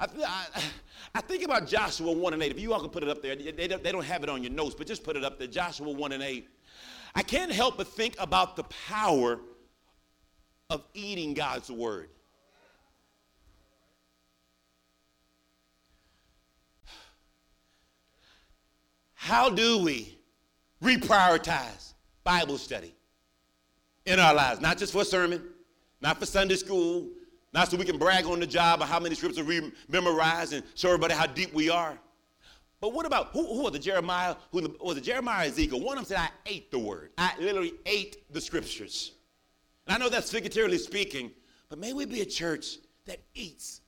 [0.00, 0.46] I, I,
[1.14, 2.52] I, think about Joshua 1 and 8.
[2.52, 4.42] If you all can put it up there, they don't, they don't have it on
[4.42, 5.48] your notes, but just put it up there.
[5.48, 6.48] Joshua 1 and 8.
[7.14, 9.40] I can't help but think about the power
[10.70, 12.10] of eating God's word.
[19.14, 20.17] How do we
[20.82, 22.94] reprioritize Bible study
[24.06, 25.42] in our lives, not just for a sermon,
[26.00, 27.08] not for Sunday school,
[27.52, 30.62] not so we can brag on the job of how many scriptures we memorize and
[30.74, 31.98] show everybody how deep we are.
[32.80, 34.36] But what about who, who was the Jeremiah?
[34.52, 35.80] Who was it Jeremiah Ezekiel?
[35.80, 37.10] One of them said, I ate the word.
[37.18, 39.12] I literally ate the scriptures.
[39.86, 41.32] And I know that's figuratively speaking,
[41.68, 43.80] but may we be a church that eats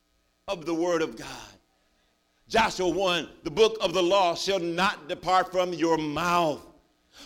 [0.47, 1.27] of the word of God.
[2.49, 6.61] Joshua 1, the book of the law shall not depart from your mouth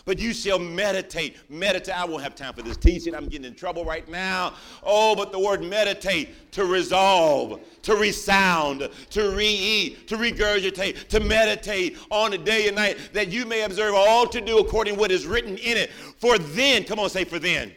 [0.04, 1.36] but you shall meditate.
[1.50, 1.96] Meditate.
[1.96, 3.14] I won't have time for this teaching.
[3.14, 4.54] I'm getting in trouble right now.
[4.82, 11.98] Oh, but the word meditate to resolve, to resound, to re-eat, to regurgitate, to meditate
[12.10, 15.10] on a day and night that you may observe all to do according to what
[15.10, 15.90] is written in it.
[16.18, 17.72] For then, come on, say for then.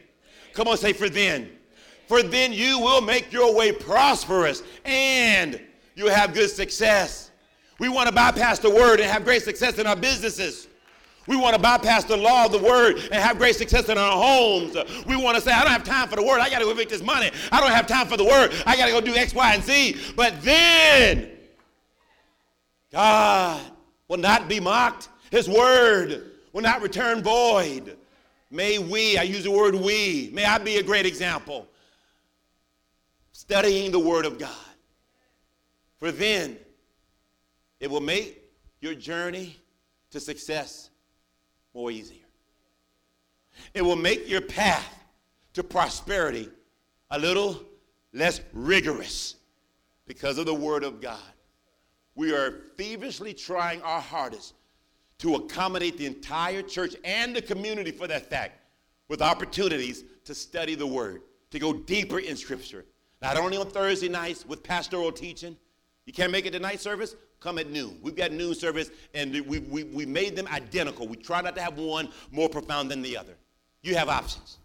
[0.53, 1.49] Come on, say for then.
[2.07, 5.61] For then you will make your way prosperous and
[5.95, 7.29] you'll have good success.
[7.77, 10.68] We want to bypass the word and have great success in our businesses.
[11.27, 14.11] We want to bypass the law of the word and have great success in our
[14.11, 14.75] homes.
[15.05, 16.39] We want to say, I don't have time for the word.
[16.39, 17.29] I got to go make this money.
[17.51, 18.51] I don't have time for the word.
[18.65, 19.97] I got to go do X, Y, and Z.
[20.15, 21.29] But then,
[22.91, 23.61] God
[24.07, 25.09] will not be mocked.
[25.29, 27.95] His word will not return void.
[28.49, 31.67] May we, I use the word we, may I be a great example.
[33.31, 34.49] Studying the word of God.
[35.97, 36.57] For then,
[37.79, 38.41] it will make
[38.81, 39.57] your journey
[40.11, 40.88] to success
[41.73, 42.25] more easier.
[43.73, 45.03] it will make your path
[45.53, 46.49] to prosperity
[47.11, 47.61] a little
[48.13, 49.35] less rigorous
[50.07, 51.19] because of the Word of God.
[52.15, 54.53] We are feverishly trying our hardest
[55.19, 58.59] to accommodate the entire church and the community for that fact
[59.07, 62.85] with opportunities to study the Word, to go deeper in Scripture.
[63.21, 65.57] Not only on Thursday nights with pastoral teaching.
[66.05, 67.15] You can't make it to night service?
[67.39, 67.97] Come at noon.
[68.01, 71.07] We've got noon service, and we, we, we made them identical.
[71.07, 73.35] We try not to have one more profound than the other.
[73.81, 74.57] You have options.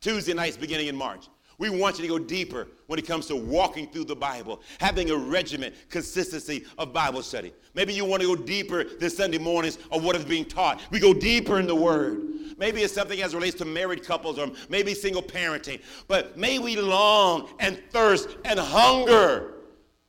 [0.00, 1.28] Tuesday nights beginning in March.
[1.58, 5.10] We want you to go deeper when it comes to walking through the Bible, having
[5.10, 7.52] a regiment, consistency of Bible study.
[7.74, 10.80] Maybe you want to go deeper this Sunday mornings of what is being taught.
[10.90, 12.22] We go deeper in the Word.
[12.56, 15.82] Maybe it's something as relates to married couples or maybe single parenting.
[16.08, 19.56] But may we long and thirst and hunger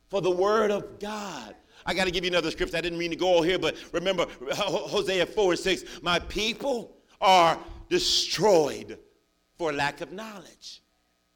[0.09, 1.55] for the Word of God.
[1.85, 2.77] I got to give you another scripture.
[2.77, 6.01] I didn't mean to go all here, but remember Hosea 4 and 6.
[6.01, 7.57] My people are
[7.89, 8.97] destroyed
[9.57, 10.81] for lack of knowledge.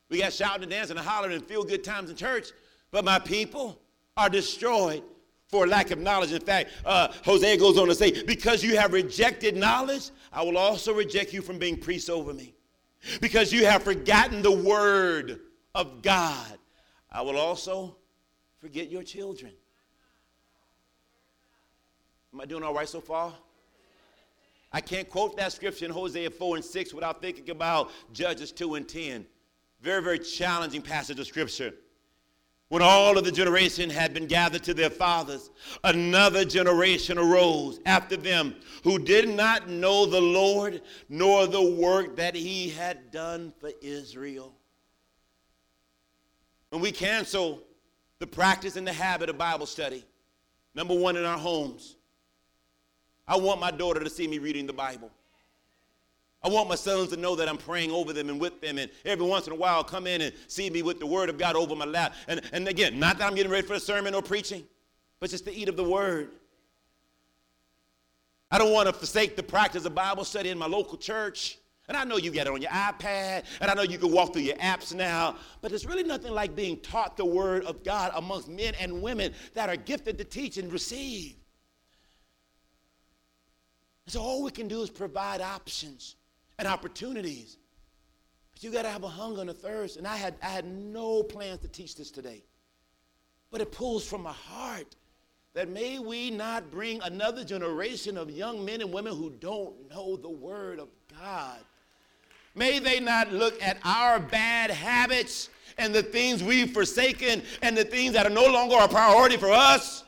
[0.10, 2.49] We got shouting and dancing and hollering and feel good times in church,
[2.91, 3.79] but my people
[4.17, 5.03] are destroyed
[5.47, 6.31] for lack of knowledge.
[6.31, 10.58] In fact, uh, Hosea goes on to say, Because you have rejected knowledge, I will
[10.58, 12.53] also reject you from being priests over me.
[13.21, 15.39] Because you have forgotten the word
[15.75, 16.58] of God,
[17.12, 17.97] I will also
[18.60, 19.53] forget your children.
[22.35, 23.33] Am I doing all right so far?
[24.73, 28.75] I can't quote that scripture in Hosea 4 and 6 without thinking about Judges 2
[28.75, 29.25] and 10.
[29.79, 31.73] Very, very challenging passage of scripture.
[32.67, 35.49] When all of the generation had been gathered to their fathers,
[35.85, 42.35] another generation arose after them who did not know the Lord nor the work that
[42.35, 44.53] he had done for Israel.
[46.67, 47.63] When we cancel
[48.19, 50.03] the practice and the habit of Bible study,
[50.73, 51.94] number one in our homes,
[53.27, 55.11] I want my daughter to see me reading the Bible.
[56.43, 58.91] I want my sons to know that I'm praying over them and with them, and
[59.03, 61.55] every once in a while come in and see me with the word of God
[61.55, 62.13] over my lap.
[62.27, 64.63] And, and again, not that I'm getting ready for a sermon or preaching,
[65.19, 66.29] but just to eat of the word.
[68.51, 71.57] I don't want to forsake the practice of Bible study in my local church.
[71.88, 74.33] And I know you get it on your iPad, and I know you can walk
[74.33, 78.11] through your apps now, but there's really nothing like being taught the Word of God
[78.15, 81.35] amongst men and women that are gifted to teach and receive.
[84.07, 86.15] So all we can do is provide options
[86.59, 87.57] and opportunities.
[88.53, 89.97] But you got to have a hunger and a thirst.
[89.97, 92.43] And I had, I had no plans to teach this today.
[93.51, 94.95] But it pulls from my heart
[95.53, 100.17] that may we not bring another generation of young men and women who don't know
[100.17, 101.59] the Word of God.
[102.53, 107.83] May they not look at our bad habits and the things we've forsaken and the
[107.83, 110.03] things that are no longer a priority for us.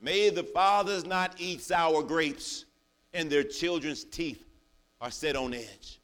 [0.00, 2.64] May the fathers not eat sour grapes
[3.18, 4.44] in their children's teeth
[5.00, 5.98] are set on edge.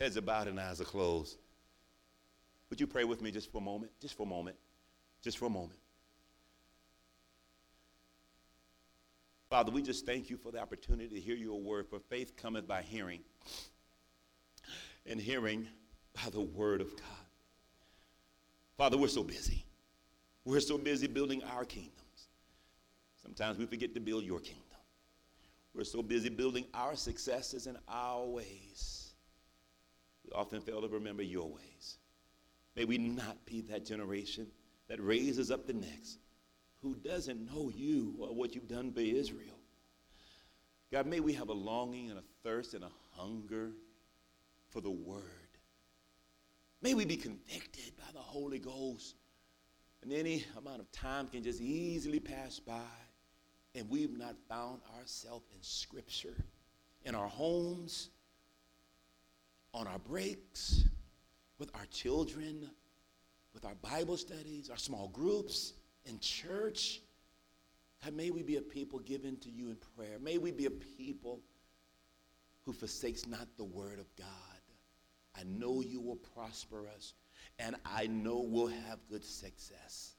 [0.00, 1.36] Heads are bowed and eyes are closed.
[2.70, 3.92] Would you pray with me just for a moment?
[4.00, 4.56] Just for a moment.
[5.22, 5.78] Just for a moment.
[9.50, 12.66] Father, we just thank you for the opportunity to hear your word, for faith cometh
[12.66, 13.20] by hearing,
[15.04, 15.68] and hearing
[16.14, 17.26] by the word of God.
[18.78, 19.66] Father, we're so busy.
[20.44, 21.98] We're so busy building our kingdoms.
[23.22, 24.62] Sometimes we forget to build your kingdom.
[25.74, 29.12] We're so busy building our successes and our ways.
[30.24, 31.98] We often fail to remember your ways.
[32.76, 34.48] May we not be that generation
[34.88, 36.18] that raises up the next
[36.82, 39.58] who doesn't know you or what you've done for Israel.
[40.90, 43.70] God, may we have a longing and a thirst and a hunger
[44.70, 45.22] for the word.
[46.82, 49.14] May we be convicted by the Holy Ghost.
[50.02, 52.80] And any amount of time can just easily pass by
[53.74, 56.36] and we've not found ourselves in Scripture,
[57.04, 58.10] in our homes,
[59.72, 60.84] on our breaks,
[61.58, 62.68] with our children,
[63.54, 65.72] with our Bible studies, our small groups,
[66.04, 67.00] in church.
[68.04, 70.18] God, may we be a people given to you in prayer.
[70.20, 71.40] May we be a people
[72.64, 74.26] who forsakes not the word of God.
[75.38, 77.14] I know you will prosper us,
[77.58, 80.14] and I know we'll have good success.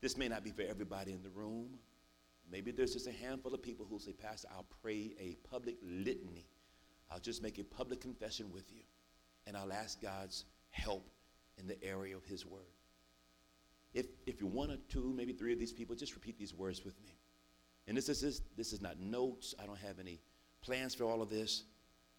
[0.00, 1.78] This may not be for everybody in the room.
[2.50, 6.46] Maybe there's just a handful of people who'll say, Pastor, I'll pray a public litany.
[7.10, 8.82] I'll just make a public confession with you,
[9.46, 11.08] and I'll ask God's help
[11.58, 12.60] in the area of His Word.
[13.94, 16.84] If, if you're one or two, maybe three of these people, just repeat these words
[16.84, 17.16] with me.
[17.86, 19.54] And this is, this is not notes.
[19.62, 20.20] I don't have any
[20.62, 21.64] plans for all of this.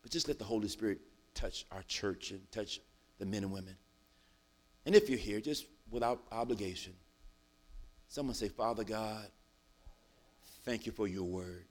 [0.01, 0.99] But just let the Holy Spirit
[1.34, 2.80] touch our church and touch
[3.19, 3.75] the men and women.
[4.86, 6.93] And if you're here, just without obligation,
[8.08, 9.28] someone say, Father God,
[10.63, 11.65] thank you for your word.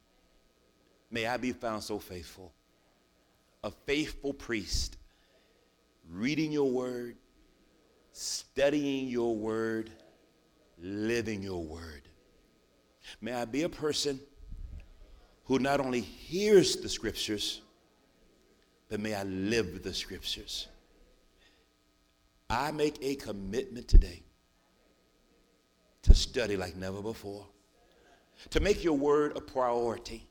[1.11, 2.53] May I be found so faithful,
[3.63, 4.97] a faithful priest,
[6.11, 7.17] reading your word,
[8.13, 9.91] studying your word,
[10.81, 12.03] living your word.
[13.21, 14.19] May I be a person
[15.45, 17.61] who not only hears the scriptures,
[18.89, 20.69] but may I live the scriptures.
[22.49, 24.23] I make a commitment today
[26.03, 27.47] to study like never before,
[28.51, 30.29] to make your word a priority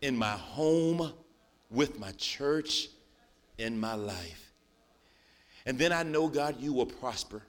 [0.00, 1.12] in my home,
[1.70, 2.88] with my church,
[3.58, 4.52] in my life.
[5.66, 7.42] And then I know, God, you will prosper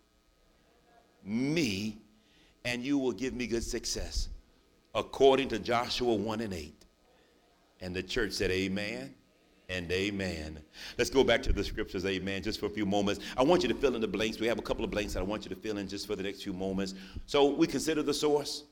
[1.24, 1.98] me
[2.66, 4.28] and you will give me good success
[4.94, 6.86] according to Joshua 1 and 8.
[7.80, 9.16] And the church said, Amen
[9.70, 10.60] and amen.
[10.98, 13.22] Let's go back to the scriptures, amen, just for a few moments.
[13.38, 14.40] I want you to fill in the blanks.
[14.40, 16.16] We have a couple of blanks that I want you to fill in just for
[16.16, 16.96] the next few moments.
[17.28, 18.64] So we consider the source,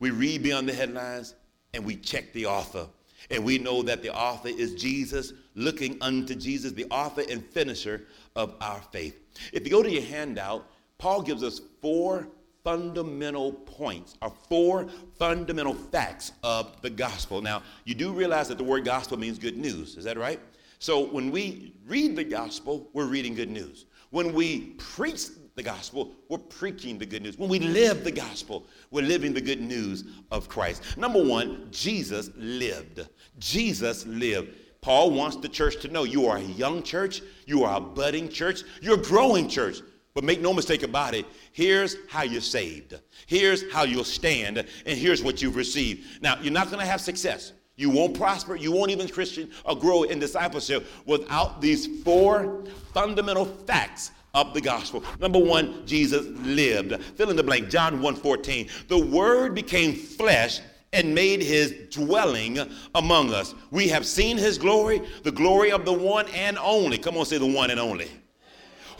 [0.00, 1.34] we read beyond the headlines,
[1.72, 2.88] and we check the author.
[3.30, 8.06] And we know that the author is Jesus, looking unto Jesus, the author and finisher
[8.34, 9.20] of our faith.
[9.52, 10.66] If you go to your handout,
[10.98, 12.28] Paul gives us four
[12.62, 17.40] fundamental points are four fundamental facts of the gospel.
[17.40, 19.96] Now, you do realize that the word gospel means good news.
[19.96, 20.40] Is that right?
[20.78, 23.86] So when we read the gospel, we're reading good news.
[24.10, 27.38] When we preach the gospel, we're preaching the good news.
[27.38, 30.96] When we live the gospel, we're living the good news of Christ.
[30.96, 33.06] Number one, Jesus lived.
[33.38, 34.56] Jesus lived.
[34.80, 38.28] Paul wants the church to know you are a young church, you are a budding
[38.30, 39.80] church, you're a growing church.
[40.20, 42.94] But make no mistake about it, here's how you're saved.
[43.24, 46.22] Here's how you'll stand, and here's what you've received.
[46.22, 47.52] Now, you're not going to have success.
[47.76, 48.54] You won't prosper.
[48.54, 54.60] You won't even Christian or grow in discipleship without these four fundamental facts of the
[54.60, 55.02] gospel.
[55.20, 57.02] Number one, Jesus lived.
[57.02, 57.70] Fill in the blank.
[57.70, 58.68] John 1:14.
[58.88, 60.60] The word became flesh
[60.92, 62.58] and made his dwelling
[62.94, 63.54] among us.
[63.70, 66.98] We have seen his glory, the glory of the one and only.
[66.98, 68.10] Come on, say the one and only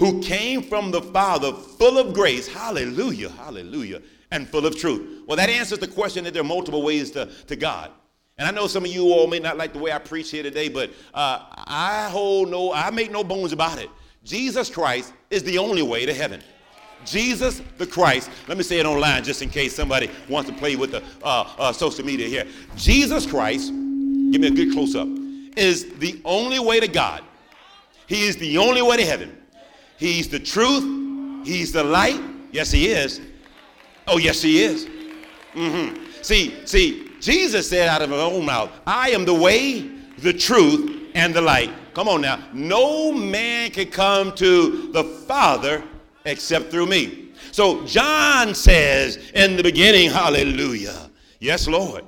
[0.01, 5.25] who came from the Father full of grace, hallelujah, hallelujah, and full of truth.
[5.27, 7.91] Well, that answers the question that there are multiple ways to, to God.
[8.39, 10.43] And I know some of you all may not like the way I preach here
[10.43, 13.91] today, but uh, I hold no, I make no bones about it.
[14.25, 16.43] Jesus Christ is the only way to heaven.
[17.05, 18.31] Jesus the Christ.
[18.49, 21.47] Let me say it online just in case somebody wants to play with the uh,
[21.59, 22.47] uh, social media here.
[22.75, 25.09] Jesus Christ, give me a good close up,
[25.59, 27.23] is the only way to God.
[28.07, 29.37] He is the only way to heaven.
[30.01, 31.47] He's the truth.
[31.47, 32.21] He's the light.
[32.53, 33.21] Yes, he is.
[34.09, 34.87] Oh, yes, he is.
[35.53, 36.03] Mm-hmm.
[36.23, 39.83] See, see, Jesus said out of his own mouth, I am the way,
[40.19, 41.71] the truth, and the light.
[41.93, 42.43] Come on now.
[42.55, 45.85] No man can come to the Father
[46.25, 47.29] except through me.
[47.53, 51.11] So John says in the beginning, hallelujah.
[51.41, 52.05] Yes, Lord.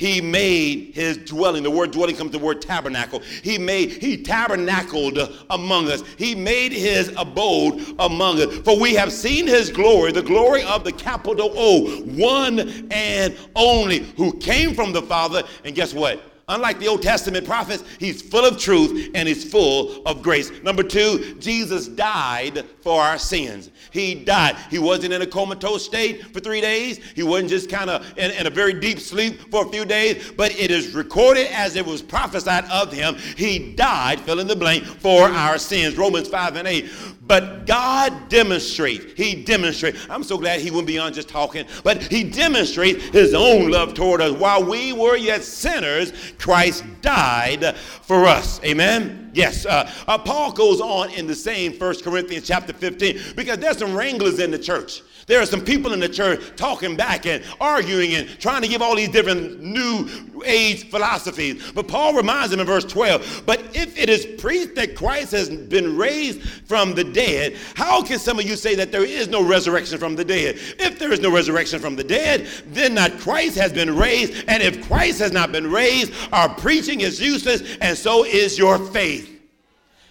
[0.00, 1.62] He made his dwelling.
[1.62, 3.20] The word dwelling comes from the word tabernacle.
[3.20, 5.18] He made, he tabernacled
[5.50, 6.02] among us.
[6.16, 8.56] He made his abode among us.
[8.60, 13.98] For we have seen his glory, the glory of the capital O, one and only,
[14.16, 15.42] who came from the Father.
[15.66, 16.29] And guess what?
[16.50, 20.50] Unlike the Old Testament prophets, he's full of truth and he's full of grace.
[20.64, 23.70] Number two, Jesus died for our sins.
[23.92, 24.56] He died.
[24.68, 26.98] He wasn't in a comatose state for three days.
[27.14, 30.32] He wasn't just kind of in, in, a very deep sleep for a few days,
[30.36, 33.14] but it is recorded as it was prophesied of him.
[33.36, 35.96] He died, fill in the blank, for our sins.
[35.96, 36.90] Romans 5 and 8.
[37.30, 40.04] But God demonstrates, He demonstrates.
[40.10, 44.20] I'm so glad He went beyond just talking, but He demonstrates His own love toward
[44.20, 44.32] us.
[44.32, 48.60] While we were yet sinners, Christ died for us.
[48.64, 49.30] Amen.
[49.34, 49.66] Yes.
[49.66, 53.94] Uh, uh, Paul goes on in the same First Corinthians chapter 15 because there's some
[53.94, 55.02] wranglers in the church.
[55.30, 58.82] There are some people in the church talking back and arguing and trying to give
[58.82, 60.08] all these different new
[60.44, 61.70] age philosophies.
[61.70, 65.48] But Paul reminds them in verse 12 But if it is preached that Christ has
[65.48, 69.40] been raised from the dead, how can some of you say that there is no
[69.40, 70.56] resurrection from the dead?
[70.80, 74.44] If there is no resurrection from the dead, then not Christ has been raised.
[74.48, 78.78] And if Christ has not been raised, our preaching is useless, and so is your
[78.78, 79.39] faith.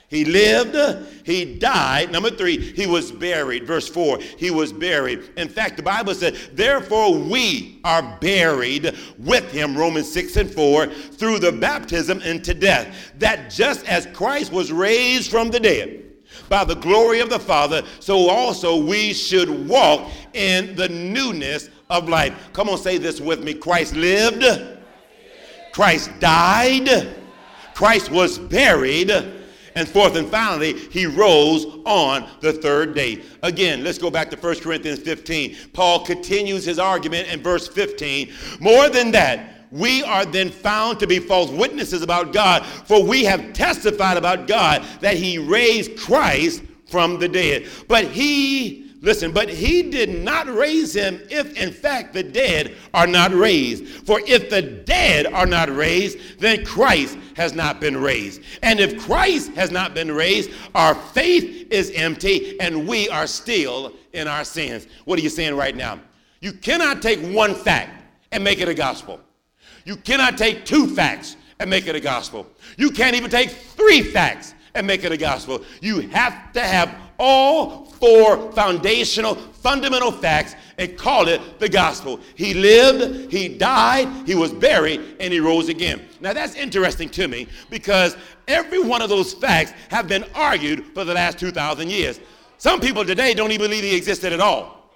[0.10, 0.76] He lived,
[1.24, 2.12] he died.
[2.12, 3.68] Number three, he was buried.
[3.68, 5.30] Verse four, he was buried.
[5.38, 10.88] In fact, the Bible said, therefore we are buried with him, Romans 6 and 4,
[10.88, 16.06] through the baptism into death, that just as Christ was raised from the dead
[16.50, 22.10] by the glory of the Father, so also we should walk in the newness of
[22.10, 22.50] life.
[22.54, 23.54] Come on, say this with me.
[23.54, 24.44] Christ lived,
[25.72, 27.16] Christ died,
[27.76, 29.36] Christ was buried
[29.80, 33.22] And fourth and finally, he rose on the third day.
[33.44, 35.56] Again, let's go back to 1 Corinthians 15.
[35.72, 38.30] Paul continues his argument in verse 15.
[38.60, 43.24] More than that, we are then found to be false witnesses about God, for we
[43.24, 47.70] have testified about God that he raised Christ from the dead.
[47.88, 53.08] But he Listen, but he did not raise him if in fact the dead are
[53.08, 53.86] not raised.
[54.06, 58.42] For if the dead are not raised, then Christ has not been raised.
[58.62, 63.94] And if Christ has not been raised, our faith is empty and we are still
[64.12, 64.88] in our sins.
[65.06, 66.02] What are you saying right now?
[66.42, 69.22] You cannot take one fact and make it a gospel.
[69.86, 72.48] You cannot take two facts and make it a gospel.
[72.78, 75.64] You can't even take three facts and make it a gospel.
[75.82, 82.20] You have to have all four foundational, fundamental facts and call it the gospel.
[82.36, 86.08] He lived, he died, he was buried, and he rose again.
[86.22, 88.16] Now that's interesting to me because
[88.48, 92.20] every one of those facts have been argued for the last 2,000 years.
[92.58, 94.92] Some people today don't even believe he existed at all.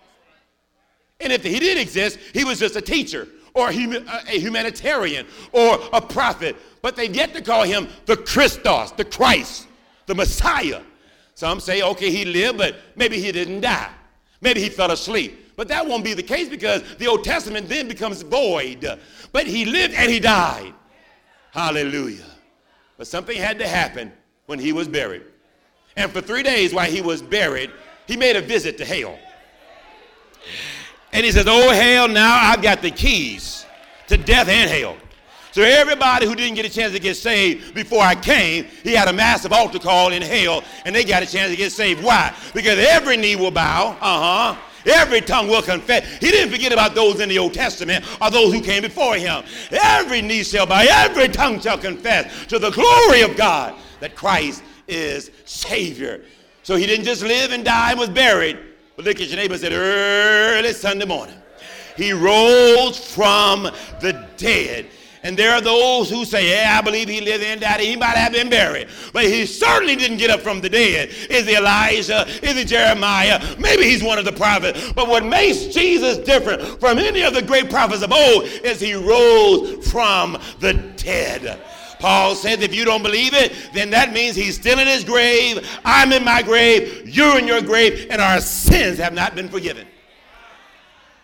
[1.19, 5.79] And if he did exist, he was just a teacher or a uh, humanitarian or
[5.93, 6.55] a prophet.
[6.81, 9.67] But they've yet to call him the Christos, the Christ,
[10.07, 10.81] the Messiah.
[11.35, 13.91] Some say, okay, he lived, but maybe he didn't die.
[14.41, 15.55] Maybe he fell asleep.
[15.55, 18.99] But that won't be the case because the Old Testament then becomes void.
[19.31, 20.73] But he lived and he died.
[21.51, 22.25] Hallelujah.
[22.97, 24.11] But something had to happen
[24.47, 25.23] when he was buried.
[25.95, 27.71] And for three days while he was buried,
[28.07, 29.17] he made a visit to hell.
[31.11, 33.65] And he says, Oh, hell, now I've got the keys
[34.07, 34.97] to death and hell.
[35.53, 39.07] So everybody who didn't get a chance to get saved before I came, he had
[39.07, 42.03] a massive altar call in hell, and they got a chance to get saved.
[42.03, 42.35] Why?
[42.55, 43.95] Because every knee will bow.
[44.01, 44.61] Uh huh.
[44.91, 46.17] Every tongue will confess.
[46.17, 49.43] He didn't forget about those in the Old Testament or those who came before him.
[49.71, 54.63] Every knee shall bow, every tongue shall confess to the glory of God that Christ
[54.87, 56.25] is Savior.
[56.63, 58.57] So he didn't just live and die and was buried,
[58.95, 61.35] but look at your neighbor said, early Sunday morning.
[61.95, 63.69] He rose from
[64.01, 64.87] the dead.
[65.23, 67.79] And there are those who say, Yeah, I believe he lived and died.
[67.79, 68.89] He might have been buried.
[69.13, 71.09] But he certainly didn't get up from the dead.
[71.29, 72.27] Is he Elijah?
[72.43, 73.41] Is he Jeremiah?
[73.57, 74.91] Maybe he's one of the prophets.
[74.91, 78.93] But what makes Jesus different from any of the great prophets of old is he
[78.93, 81.61] rose from the dead.
[81.99, 85.65] Paul said, if you don't believe it, then that means he's still in his grave.
[85.85, 87.07] I'm in my grave.
[87.07, 88.07] You're in your grave.
[88.09, 89.87] And our sins have not been forgiven.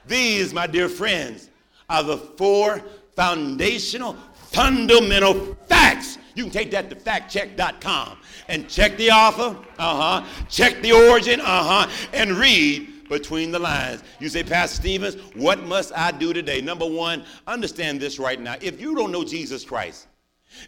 [0.07, 1.49] These, my dear friends,
[1.89, 2.81] are the four
[3.15, 6.17] foundational, fundamental facts.
[6.35, 11.41] You can take that to factcheck.com and check the author, uh huh, check the origin,
[11.41, 11.45] uh
[11.85, 14.03] huh, and read between the lines.
[14.19, 16.61] You say, Pastor Stevens, what must I do today?
[16.61, 18.55] Number one, understand this right now.
[18.61, 20.07] If you don't know Jesus Christ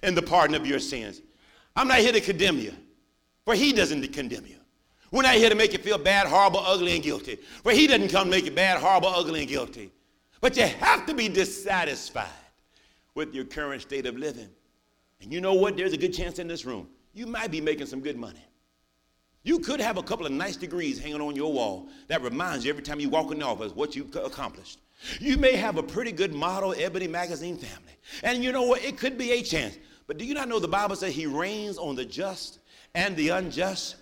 [0.03, 1.21] and the pardon of your sins,
[1.75, 2.73] I'm not here to condemn you,
[3.45, 4.57] for He doesn't condemn you.
[5.11, 8.09] We're not here to make you feel bad, horrible, ugly, and guilty, for He doesn't
[8.09, 9.91] come to make you bad, horrible, ugly, and guilty.
[10.41, 12.27] But you have to be dissatisfied
[13.15, 14.49] with your current state of living.
[15.21, 15.77] And you know what?
[15.77, 18.43] There's a good chance in this room you might be making some good money.
[19.43, 22.71] You could have a couple of nice degrees hanging on your wall that reminds you
[22.71, 24.79] every time you walk in the office what you've accomplished.
[25.19, 27.97] You may have a pretty good model Ebony magazine family.
[28.23, 28.83] And you know what?
[28.83, 29.77] It could be a chance.
[30.05, 32.59] But do you not know the Bible says he reigns on the just
[32.93, 33.95] and the unjust?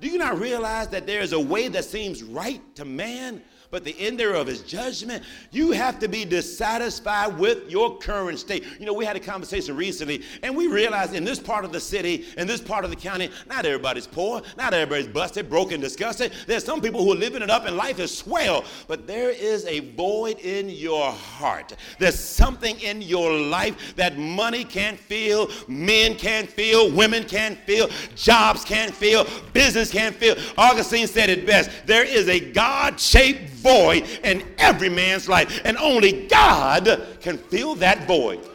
[0.00, 3.84] Do you not realize that there is a way that seems right to man, but
[3.84, 5.22] the end thereof is judgment.
[5.50, 8.64] You have to be dissatisfied with your current state.
[8.78, 11.80] You know, we had a conversation recently, and we realized in this part of the
[11.80, 16.32] city, in this part of the county, not everybody's poor, not everybody's busted, broken, disgusted.
[16.46, 19.64] There's some people who are living it up, and life is swell, but there is
[19.66, 21.74] a void in your heart.
[21.98, 27.88] There's something in your life that money can't fill, men can't fill, women can't fill,
[28.16, 30.36] jobs can't fill, business can't fill.
[30.58, 35.60] Augustine said it best there is a God shaped void in every man's life.
[35.64, 38.46] And only God can fill that void.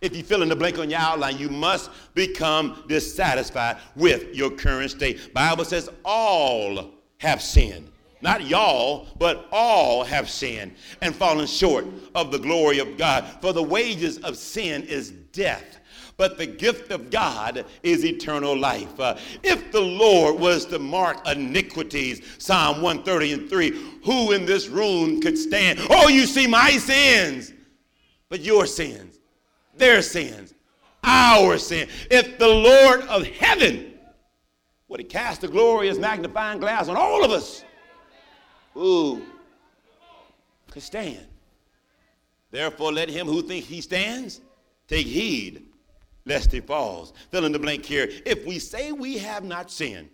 [0.00, 4.50] If you fill in the blank on your outline, you must become dissatisfied with your
[4.50, 5.32] current state.
[5.32, 7.90] Bible says all have sinned.
[8.20, 13.24] Not y'all, but all have sinned and fallen short of the glory of God.
[13.40, 15.78] For the wages of sin is death
[16.16, 18.98] but the gift of God is eternal life.
[18.98, 23.70] Uh, if the Lord was to mark iniquities, Psalm 130 and 3,
[24.04, 25.80] who in this room could stand?
[25.90, 27.52] Oh, you see my sins,
[28.28, 29.18] but your sins,
[29.76, 30.54] their sins,
[31.02, 31.88] our sin.
[32.10, 33.94] If the Lord of heaven
[34.88, 37.64] would have cast a glorious magnifying glass on all of us,
[38.76, 39.22] ooh,
[40.70, 41.26] could stand.
[42.50, 44.40] Therefore, let him who thinks he stands
[44.86, 45.66] take heed
[46.26, 47.12] lest he falls.
[47.30, 48.08] Fill in the blank here.
[48.24, 50.08] If we say we have not sinned,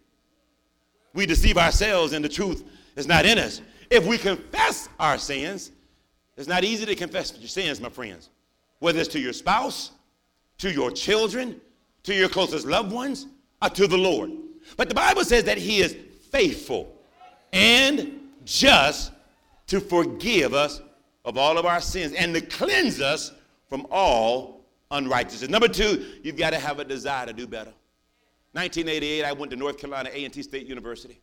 [1.15, 2.65] we deceive ourselves and the truth
[2.97, 3.61] is not in us.
[3.91, 5.73] If we confess our sins,
[6.37, 8.31] it's not easy to confess your sins, my friends.
[8.79, 9.91] Whether it's to your spouse,
[10.59, 11.61] to your children,
[12.05, 13.27] to your closest loved ones,
[13.63, 14.31] or to the Lord.
[14.77, 15.97] But the Bible says that He is
[16.31, 16.97] faithful
[17.53, 19.13] and just
[19.67, 20.81] to forgive us
[21.25, 23.33] of all of our sins and to cleanse us
[23.69, 24.60] from all
[24.91, 25.51] unrighteousness.
[25.51, 27.73] Number two, you've got to have a desire to do better.
[28.53, 31.21] 1988, I went to North Carolina A&T State University.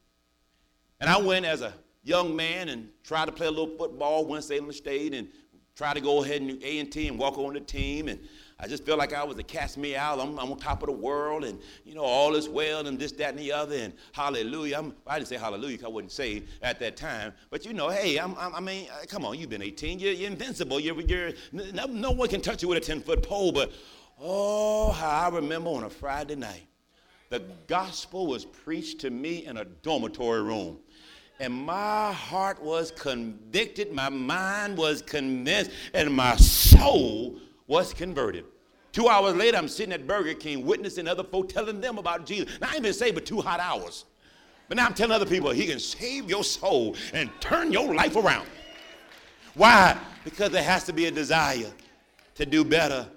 [1.00, 4.44] And I went as a young man and tried to play a little football, went
[4.44, 5.28] Salem State, and
[5.76, 8.08] tried to go ahead and A&T and walk on the team.
[8.08, 8.20] And
[8.60, 10.20] I just felt like I was a cast me out.
[10.20, 13.12] I'm, I'm, on top of the world, and you know all is well, and this,
[13.14, 14.78] that, and the other, and hallelujah.
[14.80, 17.34] I'm, I didn't say hallelujah I wasn't saved at that time.
[17.52, 20.00] But you know, hey, I'm, I'm, i mean, uh, come on, you've been 18.
[20.00, 20.80] You're, you're invincible.
[20.80, 23.52] You're, you're no, no one can touch you with a 10 foot pole.
[23.52, 23.72] But
[24.20, 26.68] oh, how I remember on a Friday night,
[27.30, 30.80] the gospel was preached to me in a dormitory room
[31.40, 38.46] and my heart was convicted, my mind was convinced, and my soul was converted.
[38.92, 42.60] Two hours later, I'm sitting at Burger King witnessing other folk telling them about Jesus.
[42.60, 44.06] Now, I ain't been saved but two hot hours.
[44.68, 48.16] But now I'm telling other people, he can save your soul and turn your life
[48.16, 48.48] around.
[49.54, 49.98] Why?
[50.24, 51.72] Because there has to be a desire
[52.36, 53.08] to do better.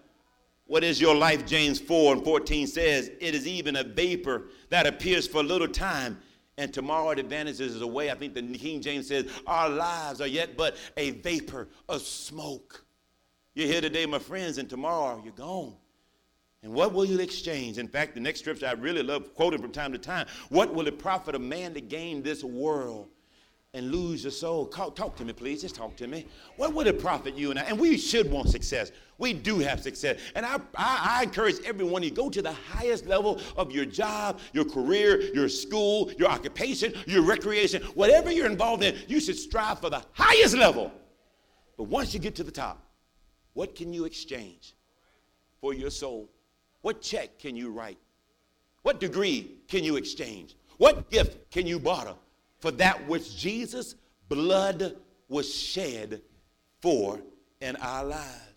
[0.66, 1.46] What is your life?
[1.46, 5.66] James 4 and 14 says, It is even a vapor that appears for a little
[5.66, 6.18] time,
[6.58, 8.10] and tomorrow it vanishes away.
[8.10, 12.84] I think the King James says, Our lives are yet but a vapor of smoke.
[13.60, 15.74] You're here today, my friends, and tomorrow you're gone.
[16.62, 17.76] And what will you exchange?
[17.76, 20.86] In fact, the next scripture I really love quoting from time to time What will
[20.86, 23.08] it profit a man to gain this world
[23.74, 24.64] and lose your soul?
[24.64, 25.60] Talk, talk to me, please.
[25.60, 26.26] Just talk to me.
[26.56, 27.64] What would it profit you and I?
[27.64, 28.92] And we should want success.
[29.18, 30.18] We do have success.
[30.34, 34.40] And I, I, I encourage everyone to go to the highest level of your job,
[34.54, 39.80] your career, your school, your occupation, your recreation, whatever you're involved in, you should strive
[39.80, 40.90] for the highest level.
[41.76, 42.86] But once you get to the top,
[43.54, 44.74] what can you exchange
[45.60, 46.28] for your soul?
[46.82, 47.98] What check can you write?
[48.82, 50.56] What degree can you exchange?
[50.78, 52.14] What gift can you barter
[52.58, 53.94] for that which Jesus'
[54.28, 54.96] blood
[55.28, 56.22] was shed
[56.80, 57.20] for
[57.60, 58.50] in our lives?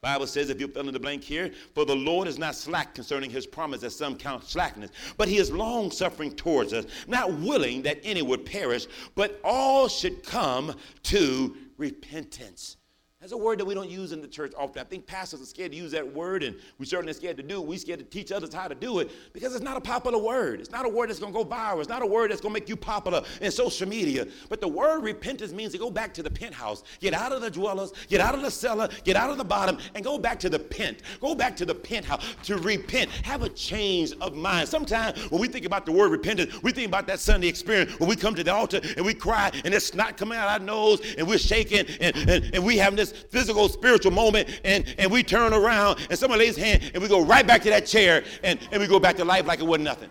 [0.00, 2.92] Bible says, if you fill in the blank here, for the Lord is not slack
[2.92, 7.32] concerning his promise, as some count slackness, but he is long suffering towards us, not
[7.34, 10.74] willing that any would perish, but all should come
[11.04, 12.78] to repentance.
[13.22, 14.80] That's a word that we don't use in the church often.
[14.80, 17.62] I think pastors are scared to use that word, and we're certainly scared to do
[17.62, 17.68] it.
[17.68, 20.58] We're scared to teach others how to do it because it's not a popular word.
[20.58, 21.78] It's not a word that's going to go viral.
[21.78, 24.26] It's not a word that's going to make you popular in social media.
[24.48, 27.50] But the word repentance means to go back to the penthouse, get out of the
[27.50, 30.50] dwellers, get out of the cellar, get out of the bottom, and go back to
[30.50, 31.02] the pent.
[31.20, 33.08] Go back to the penthouse to repent.
[33.22, 34.68] Have a change of mind.
[34.68, 38.08] Sometimes when we think about the word repentance, we think about that Sunday experience when
[38.08, 41.00] we come to the altar and we cry and it's not coming out our nose
[41.16, 45.22] and we're shaking and, and, and we have this physical, spiritual moment, and, and we
[45.22, 48.58] turn around and someone lays hand and we go right back to that chair and,
[48.70, 50.10] and we go back to life like it wasn't nothing.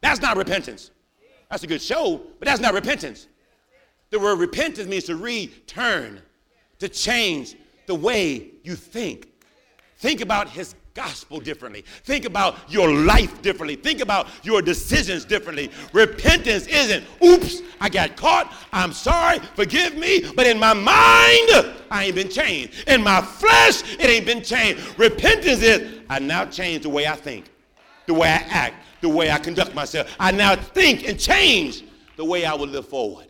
[0.00, 0.90] That's not repentance.
[1.50, 3.26] That's a good show, but that's not repentance.
[4.10, 6.20] The word repentance means to return,
[6.78, 7.56] to change
[7.86, 9.28] the way you think.
[9.98, 11.84] Think about his gospel differently.
[12.04, 13.76] Think about your life differently.
[13.76, 15.70] Think about your decisions differently.
[15.92, 18.52] Repentance isn't, oops, I got caught.
[18.72, 19.38] I'm sorry.
[19.54, 20.30] Forgive me.
[20.34, 22.88] But in my mind, I ain't been changed.
[22.88, 24.98] In my flesh, it ain't been changed.
[24.98, 27.50] Repentance is, I now change the way I think,
[28.06, 30.14] the way I act, the way I conduct myself.
[30.18, 31.84] I now think and change
[32.16, 33.26] the way I will live forward.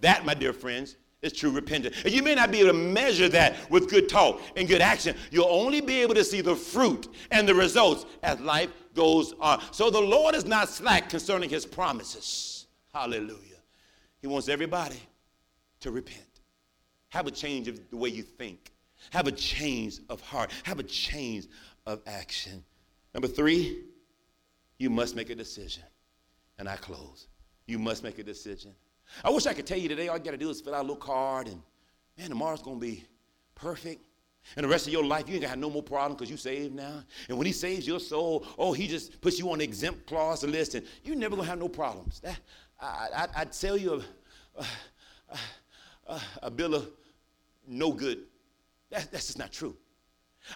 [0.00, 1.96] That, my dear friends, is true repentance.
[2.04, 5.16] And you may not be able to measure that with good talk and good action.
[5.30, 9.60] You'll only be able to see the fruit and the results as life goes on.
[9.72, 12.66] So the Lord is not slack concerning his promises.
[12.92, 13.38] Hallelujah.
[14.20, 15.00] He wants everybody
[15.80, 16.20] to repent.
[17.08, 18.72] Have a change of the way you think.
[19.10, 20.50] Have a change of heart.
[20.62, 21.46] Have a change
[21.86, 22.64] of action.
[23.12, 23.82] Number three,
[24.78, 25.82] you must make a decision.
[26.58, 27.28] And I close.
[27.66, 28.74] You must make a decision.
[29.22, 30.80] I wish I could tell you today all you got to do is fill out
[30.80, 31.60] a little card and
[32.18, 33.04] man, tomorrow's going to be
[33.54, 34.02] perfect.
[34.56, 36.36] And the rest of your life, you ain't gonna have no more problem because you
[36.36, 37.02] saved now.
[37.28, 40.44] And when he saves your soul, oh, he just puts you on the exempt clause
[40.44, 42.20] list, and you're never gonna have no problems.
[42.20, 42.38] That,
[42.78, 44.02] I, I, would sell you
[44.56, 44.64] a,
[45.30, 45.38] a,
[46.08, 46.90] a, a, bill of
[47.66, 48.24] no good.
[48.90, 49.74] That, that's just not true.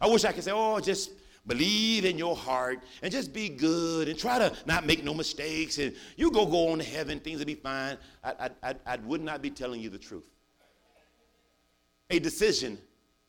[0.01, 1.13] I wish I could say, oh, just
[1.49, 5.79] believe in your heart and just be good and try to not make no mistakes
[5.79, 9.23] and you go go on to heaven things will be fine I, I, I, would
[9.23, 10.29] not be telling you the truth
[12.11, 12.79] a decision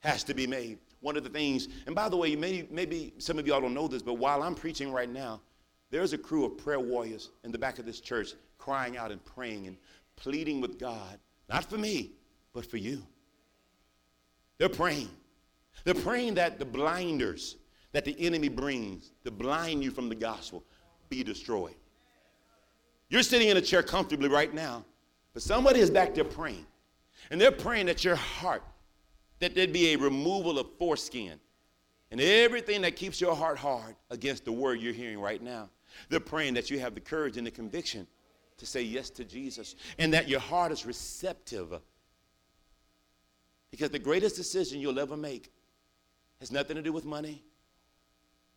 [0.02, 3.40] has to be made one of the things, and by the way, maybe, maybe some
[3.40, 5.42] of y'all don't know this, but while I'm preaching right now,
[5.92, 9.24] there's a crew of prayer warriors in the back of this church crying out and
[9.24, 9.78] praying and
[10.16, 12.12] pleading with God, not for me,
[12.54, 13.02] but for you.
[14.58, 15.10] They're praying.
[15.86, 17.56] They're praying that the blinders
[17.92, 20.64] that the enemy brings to blind you from the gospel
[21.10, 21.76] be destroyed.
[23.10, 24.86] You're sitting in a chair comfortably right now,
[25.34, 26.66] but somebody is back there praying.
[27.32, 28.64] And they're praying that your heart,
[29.40, 31.40] that there'd be a removal of foreskin
[32.12, 35.70] and everything that keeps your heart hard against the word you're hearing right now.
[36.10, 38.08] They're praying that you have the courage and the conviction
[38.58, 41.80] to say yes to Jesus and that your heart is receptive.
[43.72, 45.52] Because the greatest decision you'll ever make
[46.40, 47.44] has nothing to do with money,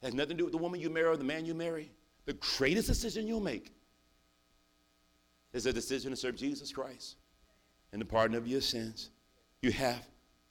[0.03, 1.91] has nothing to do with the woman you marry or the man you marry.
[2.25, 3.73] The greatest decision you'll make
[5.53, 7.17] is a decision to serve Jesus Christ
[7.93, 9.11] and the pardon of your sins.
[9.61, 10.07] You have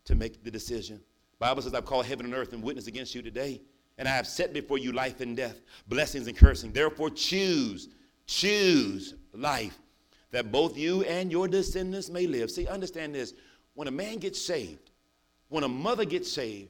[0.06, 1.02] to make the decision.
[1.40, 3.62] Bible says, I've called heaven and earth and witness against you today,
[3.98, 6.72] and I have set before you life and death, blessings and cursing.
[6.72, 7.90] Therefore, choose,
[8.28, 9.78] choose life,
[10.32, 12.52] that both you and your descendants may live.
[12.52, 13.34] See, understand this.
[13.74, 14.92] When a man gets saved,
[15.50, 16.70] when a mother gets saved,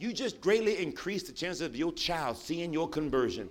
[0.00, 3.50] you just greatly increase the chances of your child seeing your conversion.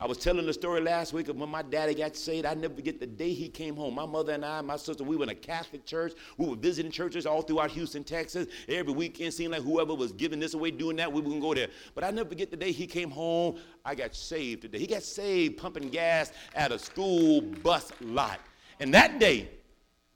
[0.00, 2.46] I was telling the story last week of when my daddy got saved.
[2.46, 3.94] I never forget the day he came home.
[3.96, 6.12] My mother and I, my sister, we were in a Catholic church.
[6.36, 8.46] We were visiting churches all throughout Houston, Texas.
[8.68, 11.66] Every weekend, seemed like whoever was giving this away, doing that, we to go there.
[11.96, 13.56] But I never forget the day he came home.
[13.84, 14.78] I got saved today.
[14.78, 18.38] He got saved pumping gas at a school bus lot.
[18.78, 19.48] And that day,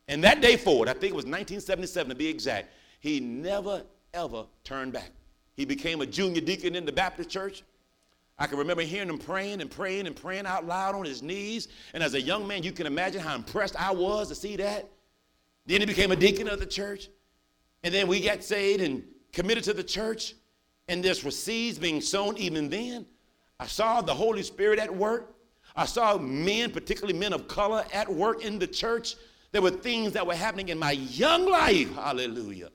[0.06, 3.82] and that day forward, I think it was 1977 to be exact, he never,
[4.14, 5.10] ever turned back.
[5.56, 7.62] He became a junior deacon in the Baptist church.
[8.38, 11.68] I can remember hearing him praying and praying and praying out loud on his knees.
[11.94, 14.88] And as a young man, you can imagine how impressed I was to see that.
[15.66, 17.08] Then he became a deacon of the church.
[17.84, 20.34] And then we got saved and committed to the church.
[20.88, 23.06] And there were seeds being sown even then.
[23.60, 25.36] I saw the Holy Spirit at work.
[25.76, 29.14] I saw men, particularly men of color, at work in the church.
[29.52, 32.70] There were things that were happening in my young life, hallelujah,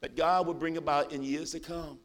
[0.00, 1.98] that God would bring about in years to come.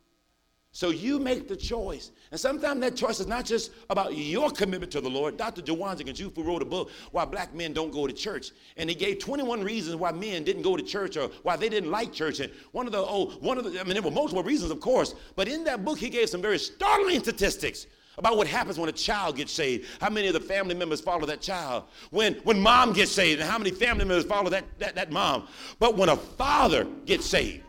[0.72, 2.12] So you make the choice.
[2.32, 5.36] And sometimes that choice is not just about your commitment to the Lord.
[5.36, 5.64] Dr.
[5.64, 8.52] Jawanza Kunjufu wrote a book, Why Black Men Don't Go to Church.
[8.78, 11.90] And he gave 21 reasons why men didn't go to church or why they didn't
[11.90, 12.40] like church.
[12.40, 14.80] And one of the, oh, one of the, I mean, there were multiple reasons, of
[14.80, 15.16] course.
[15.36, 17.88] But in that book, he gave some very startling statistics
[18.20, 19.88] about what happens when a child gets saved.
[20.00, 21.86] How many of the family members follow that child?
[22.12, 25.48] When, when mom gets saved, and how many family members follow that, that, that mom?
[25.80, 27.64] But when a father gets saved,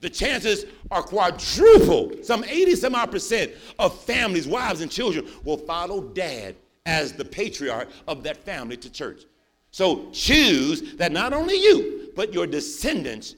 [0.00, 2.12] the chances are quadruple.
[2.22, 7.24] Some 80 some odd percent of families, wives, and children will follow dad as the
[7.24, 9.22] patriarch of that family to church.
[9.70, 13.34] So choose that not only you, but your descendants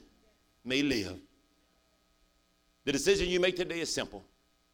[0.63, 1.19] may live.
[2.85, 4.23] The decision you make today is simple,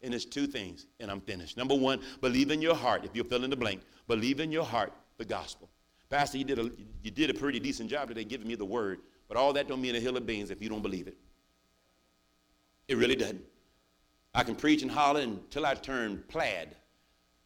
[0.02, 1.56] and it's two things, and I'm finished.
[1.56, 3.04] Number one, believe in your heart.
[3.04, 5.68] If you're filling the blank, believe in your heart the gospel.
[6.08, 6.70] Pastor, you did a,
[7.02, 9.80] you did a pretty decent job today giving me the word, but all that don't
[9.80, 11.16] mean a hill of beans if you don't believe it.
[12.88, 13.44] It really doesn't.
[14.34, 16.74] I can preach and holler until I turn plaid.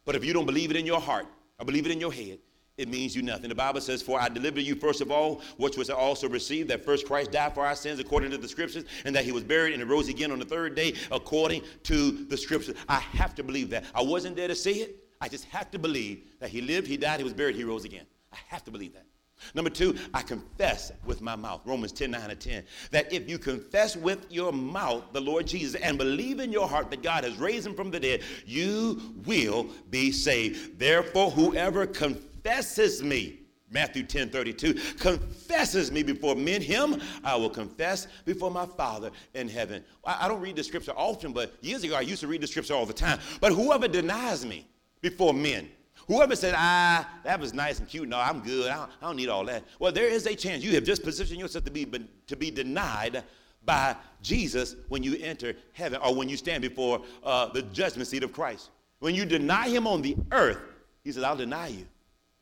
[0.05, 1.27] But if you don't believe it in your heart,
[1.59, 2.39] or believe it in your head,
[2.77, 3.49] it means you nothing.
[3.49, 6.83] The Bible says, For I delivered you first of all, which was also received, that
[6.83, 9.73] first Christ died for our sins according to the scriptures, and that he was buried
[9.73, 12.75] and arose again on the third day according to the scriptures.
[12.89, 13.85] I have to believe that.
[13.93, 15.03] I wasn't there to see it.
[15.21, 17.85] I just have to believe that he lived, he died, he was buried, he rose
[17.85, 18.05] again.
[18.31, 19.05] I have to believe that.
[19.53, 21.61] Number two, I confess with my mouth.
[21.65, 22.63] Romans 10 9 and 10.
[22.91, 26.89] That if you confess with your mouth the Lord Jesus and believe in your heart
[26.91, 30.79] that God has raised him from the dead, you will be saved.
[30.79, 33.39] Therefore, whoever confesses me,
[33.69, 39.49] Matthew 10 32, confesses me before men, him I will confess before my Father in
[39.49, 39.83] heaven.
[40.05, 42.47] I, I don't read the scripture often, but years ago I used to read the
[42.47, 43.19] scripture all the time.
[43.41, 44.67] But whoever denies me
[45.01, 45.69] before men,
[46.07, 49.15] Whoever said, ah, that was nice and cute, no, I'm good, I don't, I don't,
[49.15, 49.63] need all that.
[49.79, 51.87] Well, there is a chance you have just positioned yourself to be,
[52.27, 53.23] to be denied
[53.65, 58.23] by Jesus when you enter heaven or when you stand before uh, the judgment seat
[58.23, 58.69] of Christ.
[58.99, 60.59] When you deny him on the earth,
[61.03, 61.85] he says, I'll deny you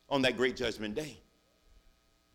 [0.08, 1.18] on that great judgment day.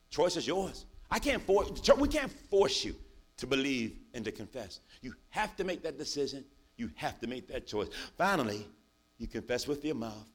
[0.10, 0.86] Choice is yours.
[1.12, 2.96] I can't force, we can't force you
[3.38, 4.80] to believe and to confess.
[5.02, 6.44] You have to make that decision.
[6.76, 7.88] You have to make that choice.
[8.18, 8.68] Finally,
[9.18, 10.30] you confess with your mouth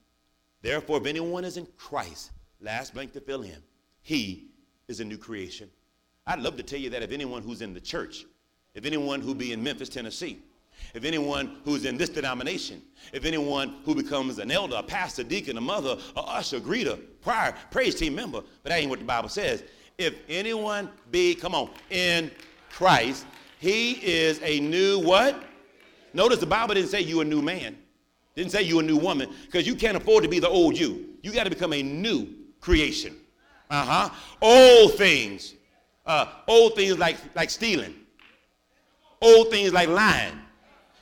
[0.62, 3.56] Therefore, if anyone is in Christ, last blank to fill in,
[4.00, 4.46] he
[4.88, 5.68] is a new creation.
[6.26, 8.24] I'd love to tell you that if anyone who's in the church,
[8.74, 10.38] if anyone who be in Memphis, Tennessee,
[10.94, 12.82] if anyone who's in this denomination,
[13.12, 17.54] if anyone who becomes an elder, a pastor, deacon, a mother, a usher, greeter, prior,
[17.70, 19.62] praise team member, but that ain't what the Bible says.
[19.98, 22.30] If anyone be, come on, in
[22.70, 23.26] Christ,
[23.58, 25.42] he is a new what?
[26.14, 27.76] Notice the Bible didn't say you a new man.
[28.34, 31.16] Didn't say you a new woman because you can't afford to be the old you.
[31.22, 32.28] You got to become a new
[32.60, 33.16] creation.
[33.70, 34.08] Uh-huh.
[34.40, 35.54] Old things.
[36.04, 37.94] Uh, old things like, like stealing.
[39.20, 40.34] Old things like lying.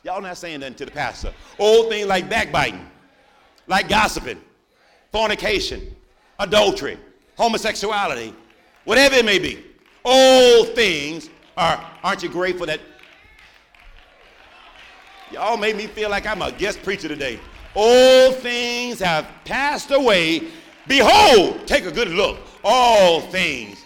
[0.03, 1.33] Y'all not saying nothing to the pastor.
[1.59, 2.87] Old things like backbiting,
[3.67, 4.41] like gossiping,
[5.13, 5.95] fornication,
[6.39, 6.99] adultery,
[7.37, 8.35] homosexuality,
[8.85, 9.65] whatever it may be.
[10.05, 12.81] Old things are, aren't you grateful that
[15.33, 17.39] y'all made me feel like I'm a guest preacher today.
[17.75, 20.49] Old things have passed away.
[20.87, 22.39] Behold, take a good look.
[22.65, 23.85] All things,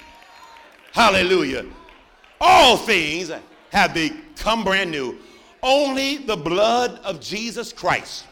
[0.93, 1.65] hallelujah,
[2.41, 3.31] all things
[3.71, 5.19] have become brand new.
[5.63, 8.27] Only the blood of Jesus Christ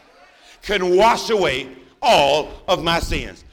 [0.61, 1.69] can wash away
[2.01, 3.43] all of my sins.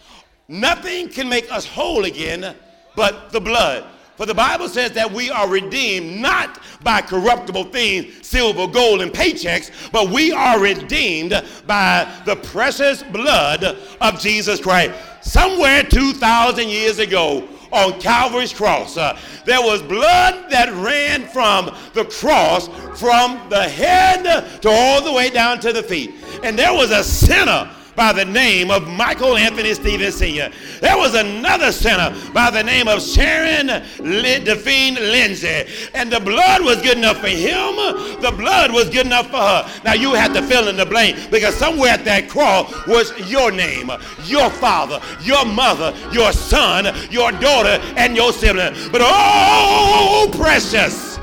[0.49, 2.55] Nothing can make us whole again
[2.97, 3.87] but the blood.
[4.21, 9.11] For the Bible says that we are redeemed not by corruptible things, silver, gold, and
[9.11, 14.93] paychecks, but we are redeemed by the precious blood of Jesus Christ.
[15.23, 18.99] Somewhere 2,000 years ago, on Calvary's cross.
[18.99, 22.69] Uh, there was blood that ran from the cross
[22.99, 26.13] from the head to all the way down to the feet.
[26.43, 30.51] And there was a sinner by the name of Michael Anthony Stevens Sr.
[30.81, 33.67] There was another sinner by the name of Sharon
[33.99, 35.67] Define Lindsay.
[35.95, 37.77] And the blood was good enough for him.
[38.21, 39.81] The blood was good enough for her.
[39.85, 43.51] Now you have to fill in the blank because somewhere at that cross was your
[43.51, 43.91] name,
[44.25, 48.75] your father, your mother, your son, your daughter, and your sibling.
[48.91, 51.19] But oh, precious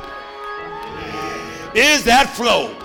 [1.76, 2.76] is that flow.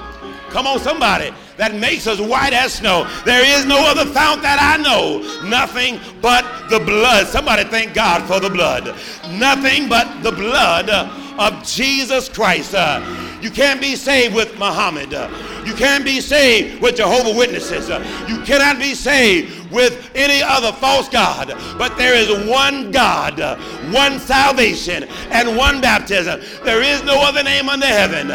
[0.50, 3.08] Come on, somebody that makes us white as snow.
[3.24, 5.22] There is no other fount that I know.
[5.48, 7.28] Nothing but the blood.
[7.28, 8.86] Somebody thank God for the blood.
[9.30, 12.74] Nothing but the blood of Jesus Christ.
[12.74, 12.98] Uh,
[13.42, 15.12] you can't be saved with Muhammad.
[15.12, 15.28] Uh,
[15.66, 17.90] you can't be saved with Jehovah Witnesses.
[17.90, 21.48] Uh, you cannot be saved with any other false God.
[21.76, 23.56] But there is one God, uh,
[23.90, 26.40] one salvation, and one baptism.
[26.64, 28.28] There is no other name under heaven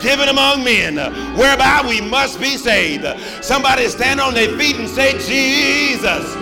[0.00, 0.96] given among men
[1.36, 3.04] whereby we must be saved.
[3.44, 6.32] Somebody stand on their feet and say, Jesus,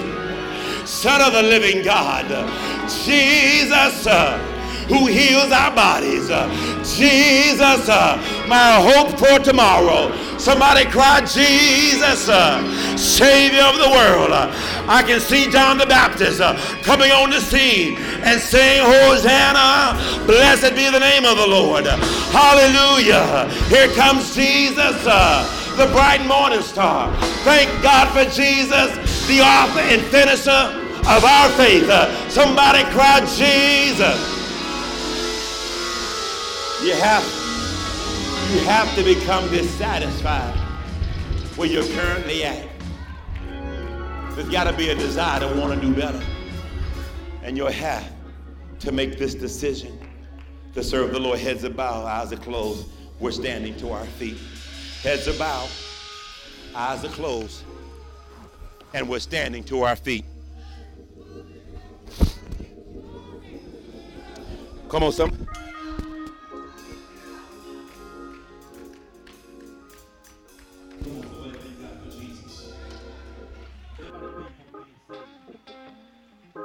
[0.85, 2.27] Son of the living God.
[3.05, 4.07] Jesus
[4.91, 6.29] who heals our bodies.
[6.31, 6.51] Uh,
[6.83, 8.19] Jesus, uh,
[8.49, 10.11] my hope for tomorrow.
[10.37, 12.59] Somebody cry, Jesus, uh,
[12.97, 14.33] Savior of the world.
[14.91, 16.41] I can see John the Baptist
[16.83, 19.95] coming on the scene and saying, Hosanna,
[20.27, 21.87] blessed be the name of the Lord.
[22.35, 23.49] Hallelujah.
[23.69, 27.15] Here comes Jesus, the bright morning star.
[27.45, 28.91] Thank God for Jesus,
[29.29, 30.51] the author and finisher
[31.07, 31.87] of our faith.
[32.29, 34.40] Somebody cry, Jesus.
[36.83, 37.23] You have,
[38.51, 40.55] you have to become dissatisfied
[41.57, 42.67] where you're currently at.
[44.31, 46.23] There's got to be a desire to want to do better.
[47.43, 48.11] And you'll have
[48.79, 49.99] to make this decision
[50.73, 51.39] to serve the Lord.
[51.39, 52.89] Heads are bowed, eyes are closed.
[53.19, 54.39] We're standing to our feet.
[55.03, 55.69] Heads are bowed,
[56.75, 57.63] eyes are closed,
[58.95, 60.25] and we're standing to our feet.
[64.89, 65.47] Come on, some.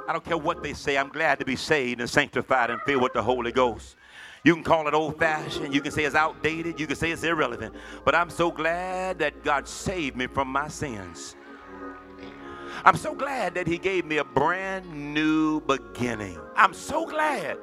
[0.08, 0.96] I don't care what they say.
[0.96, 3.96] I'm glad to be saved and sanctified and filled with the Holy Ghost.
[4.44, 5.74] You can call it old fashioned.
[5.74, 6.78] You can say it's outdated.
[6.78, 7.74] You can say it's irrelevant.
[8.04, 11.34] But I'm so glad that God saved me from my sins.
[12.84, 16.38] I'm so glad that He gave me a brand new beginning.
[16.54, 17.58] I'm so glad.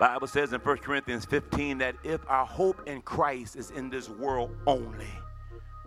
[0.00, 4.08] Bible says in 1 Corinthians 15 that if our hope in Christ is in this
[4.08, 5.06] world only,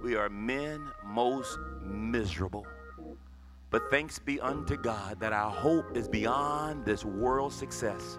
[0.01, 2.66] we are men most miserable.
[3.70, 8.18] But thanks be unto God that our hope is beyond this world's success.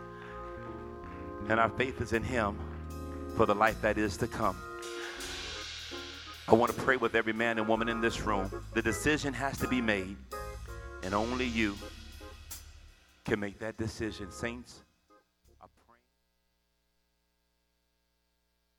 [1.49, 2.59] And our faith is in Him
[3.35, 4.59] for the life that is to come.
[6.49, 8.51] I want to pray with every man and woman in this room.
[8.75, 10.17] The decision has to be made,
[11.03, 11.77] and only you
[13.25, 14.31] can make that decision.
[14.31, 14.83] Saints,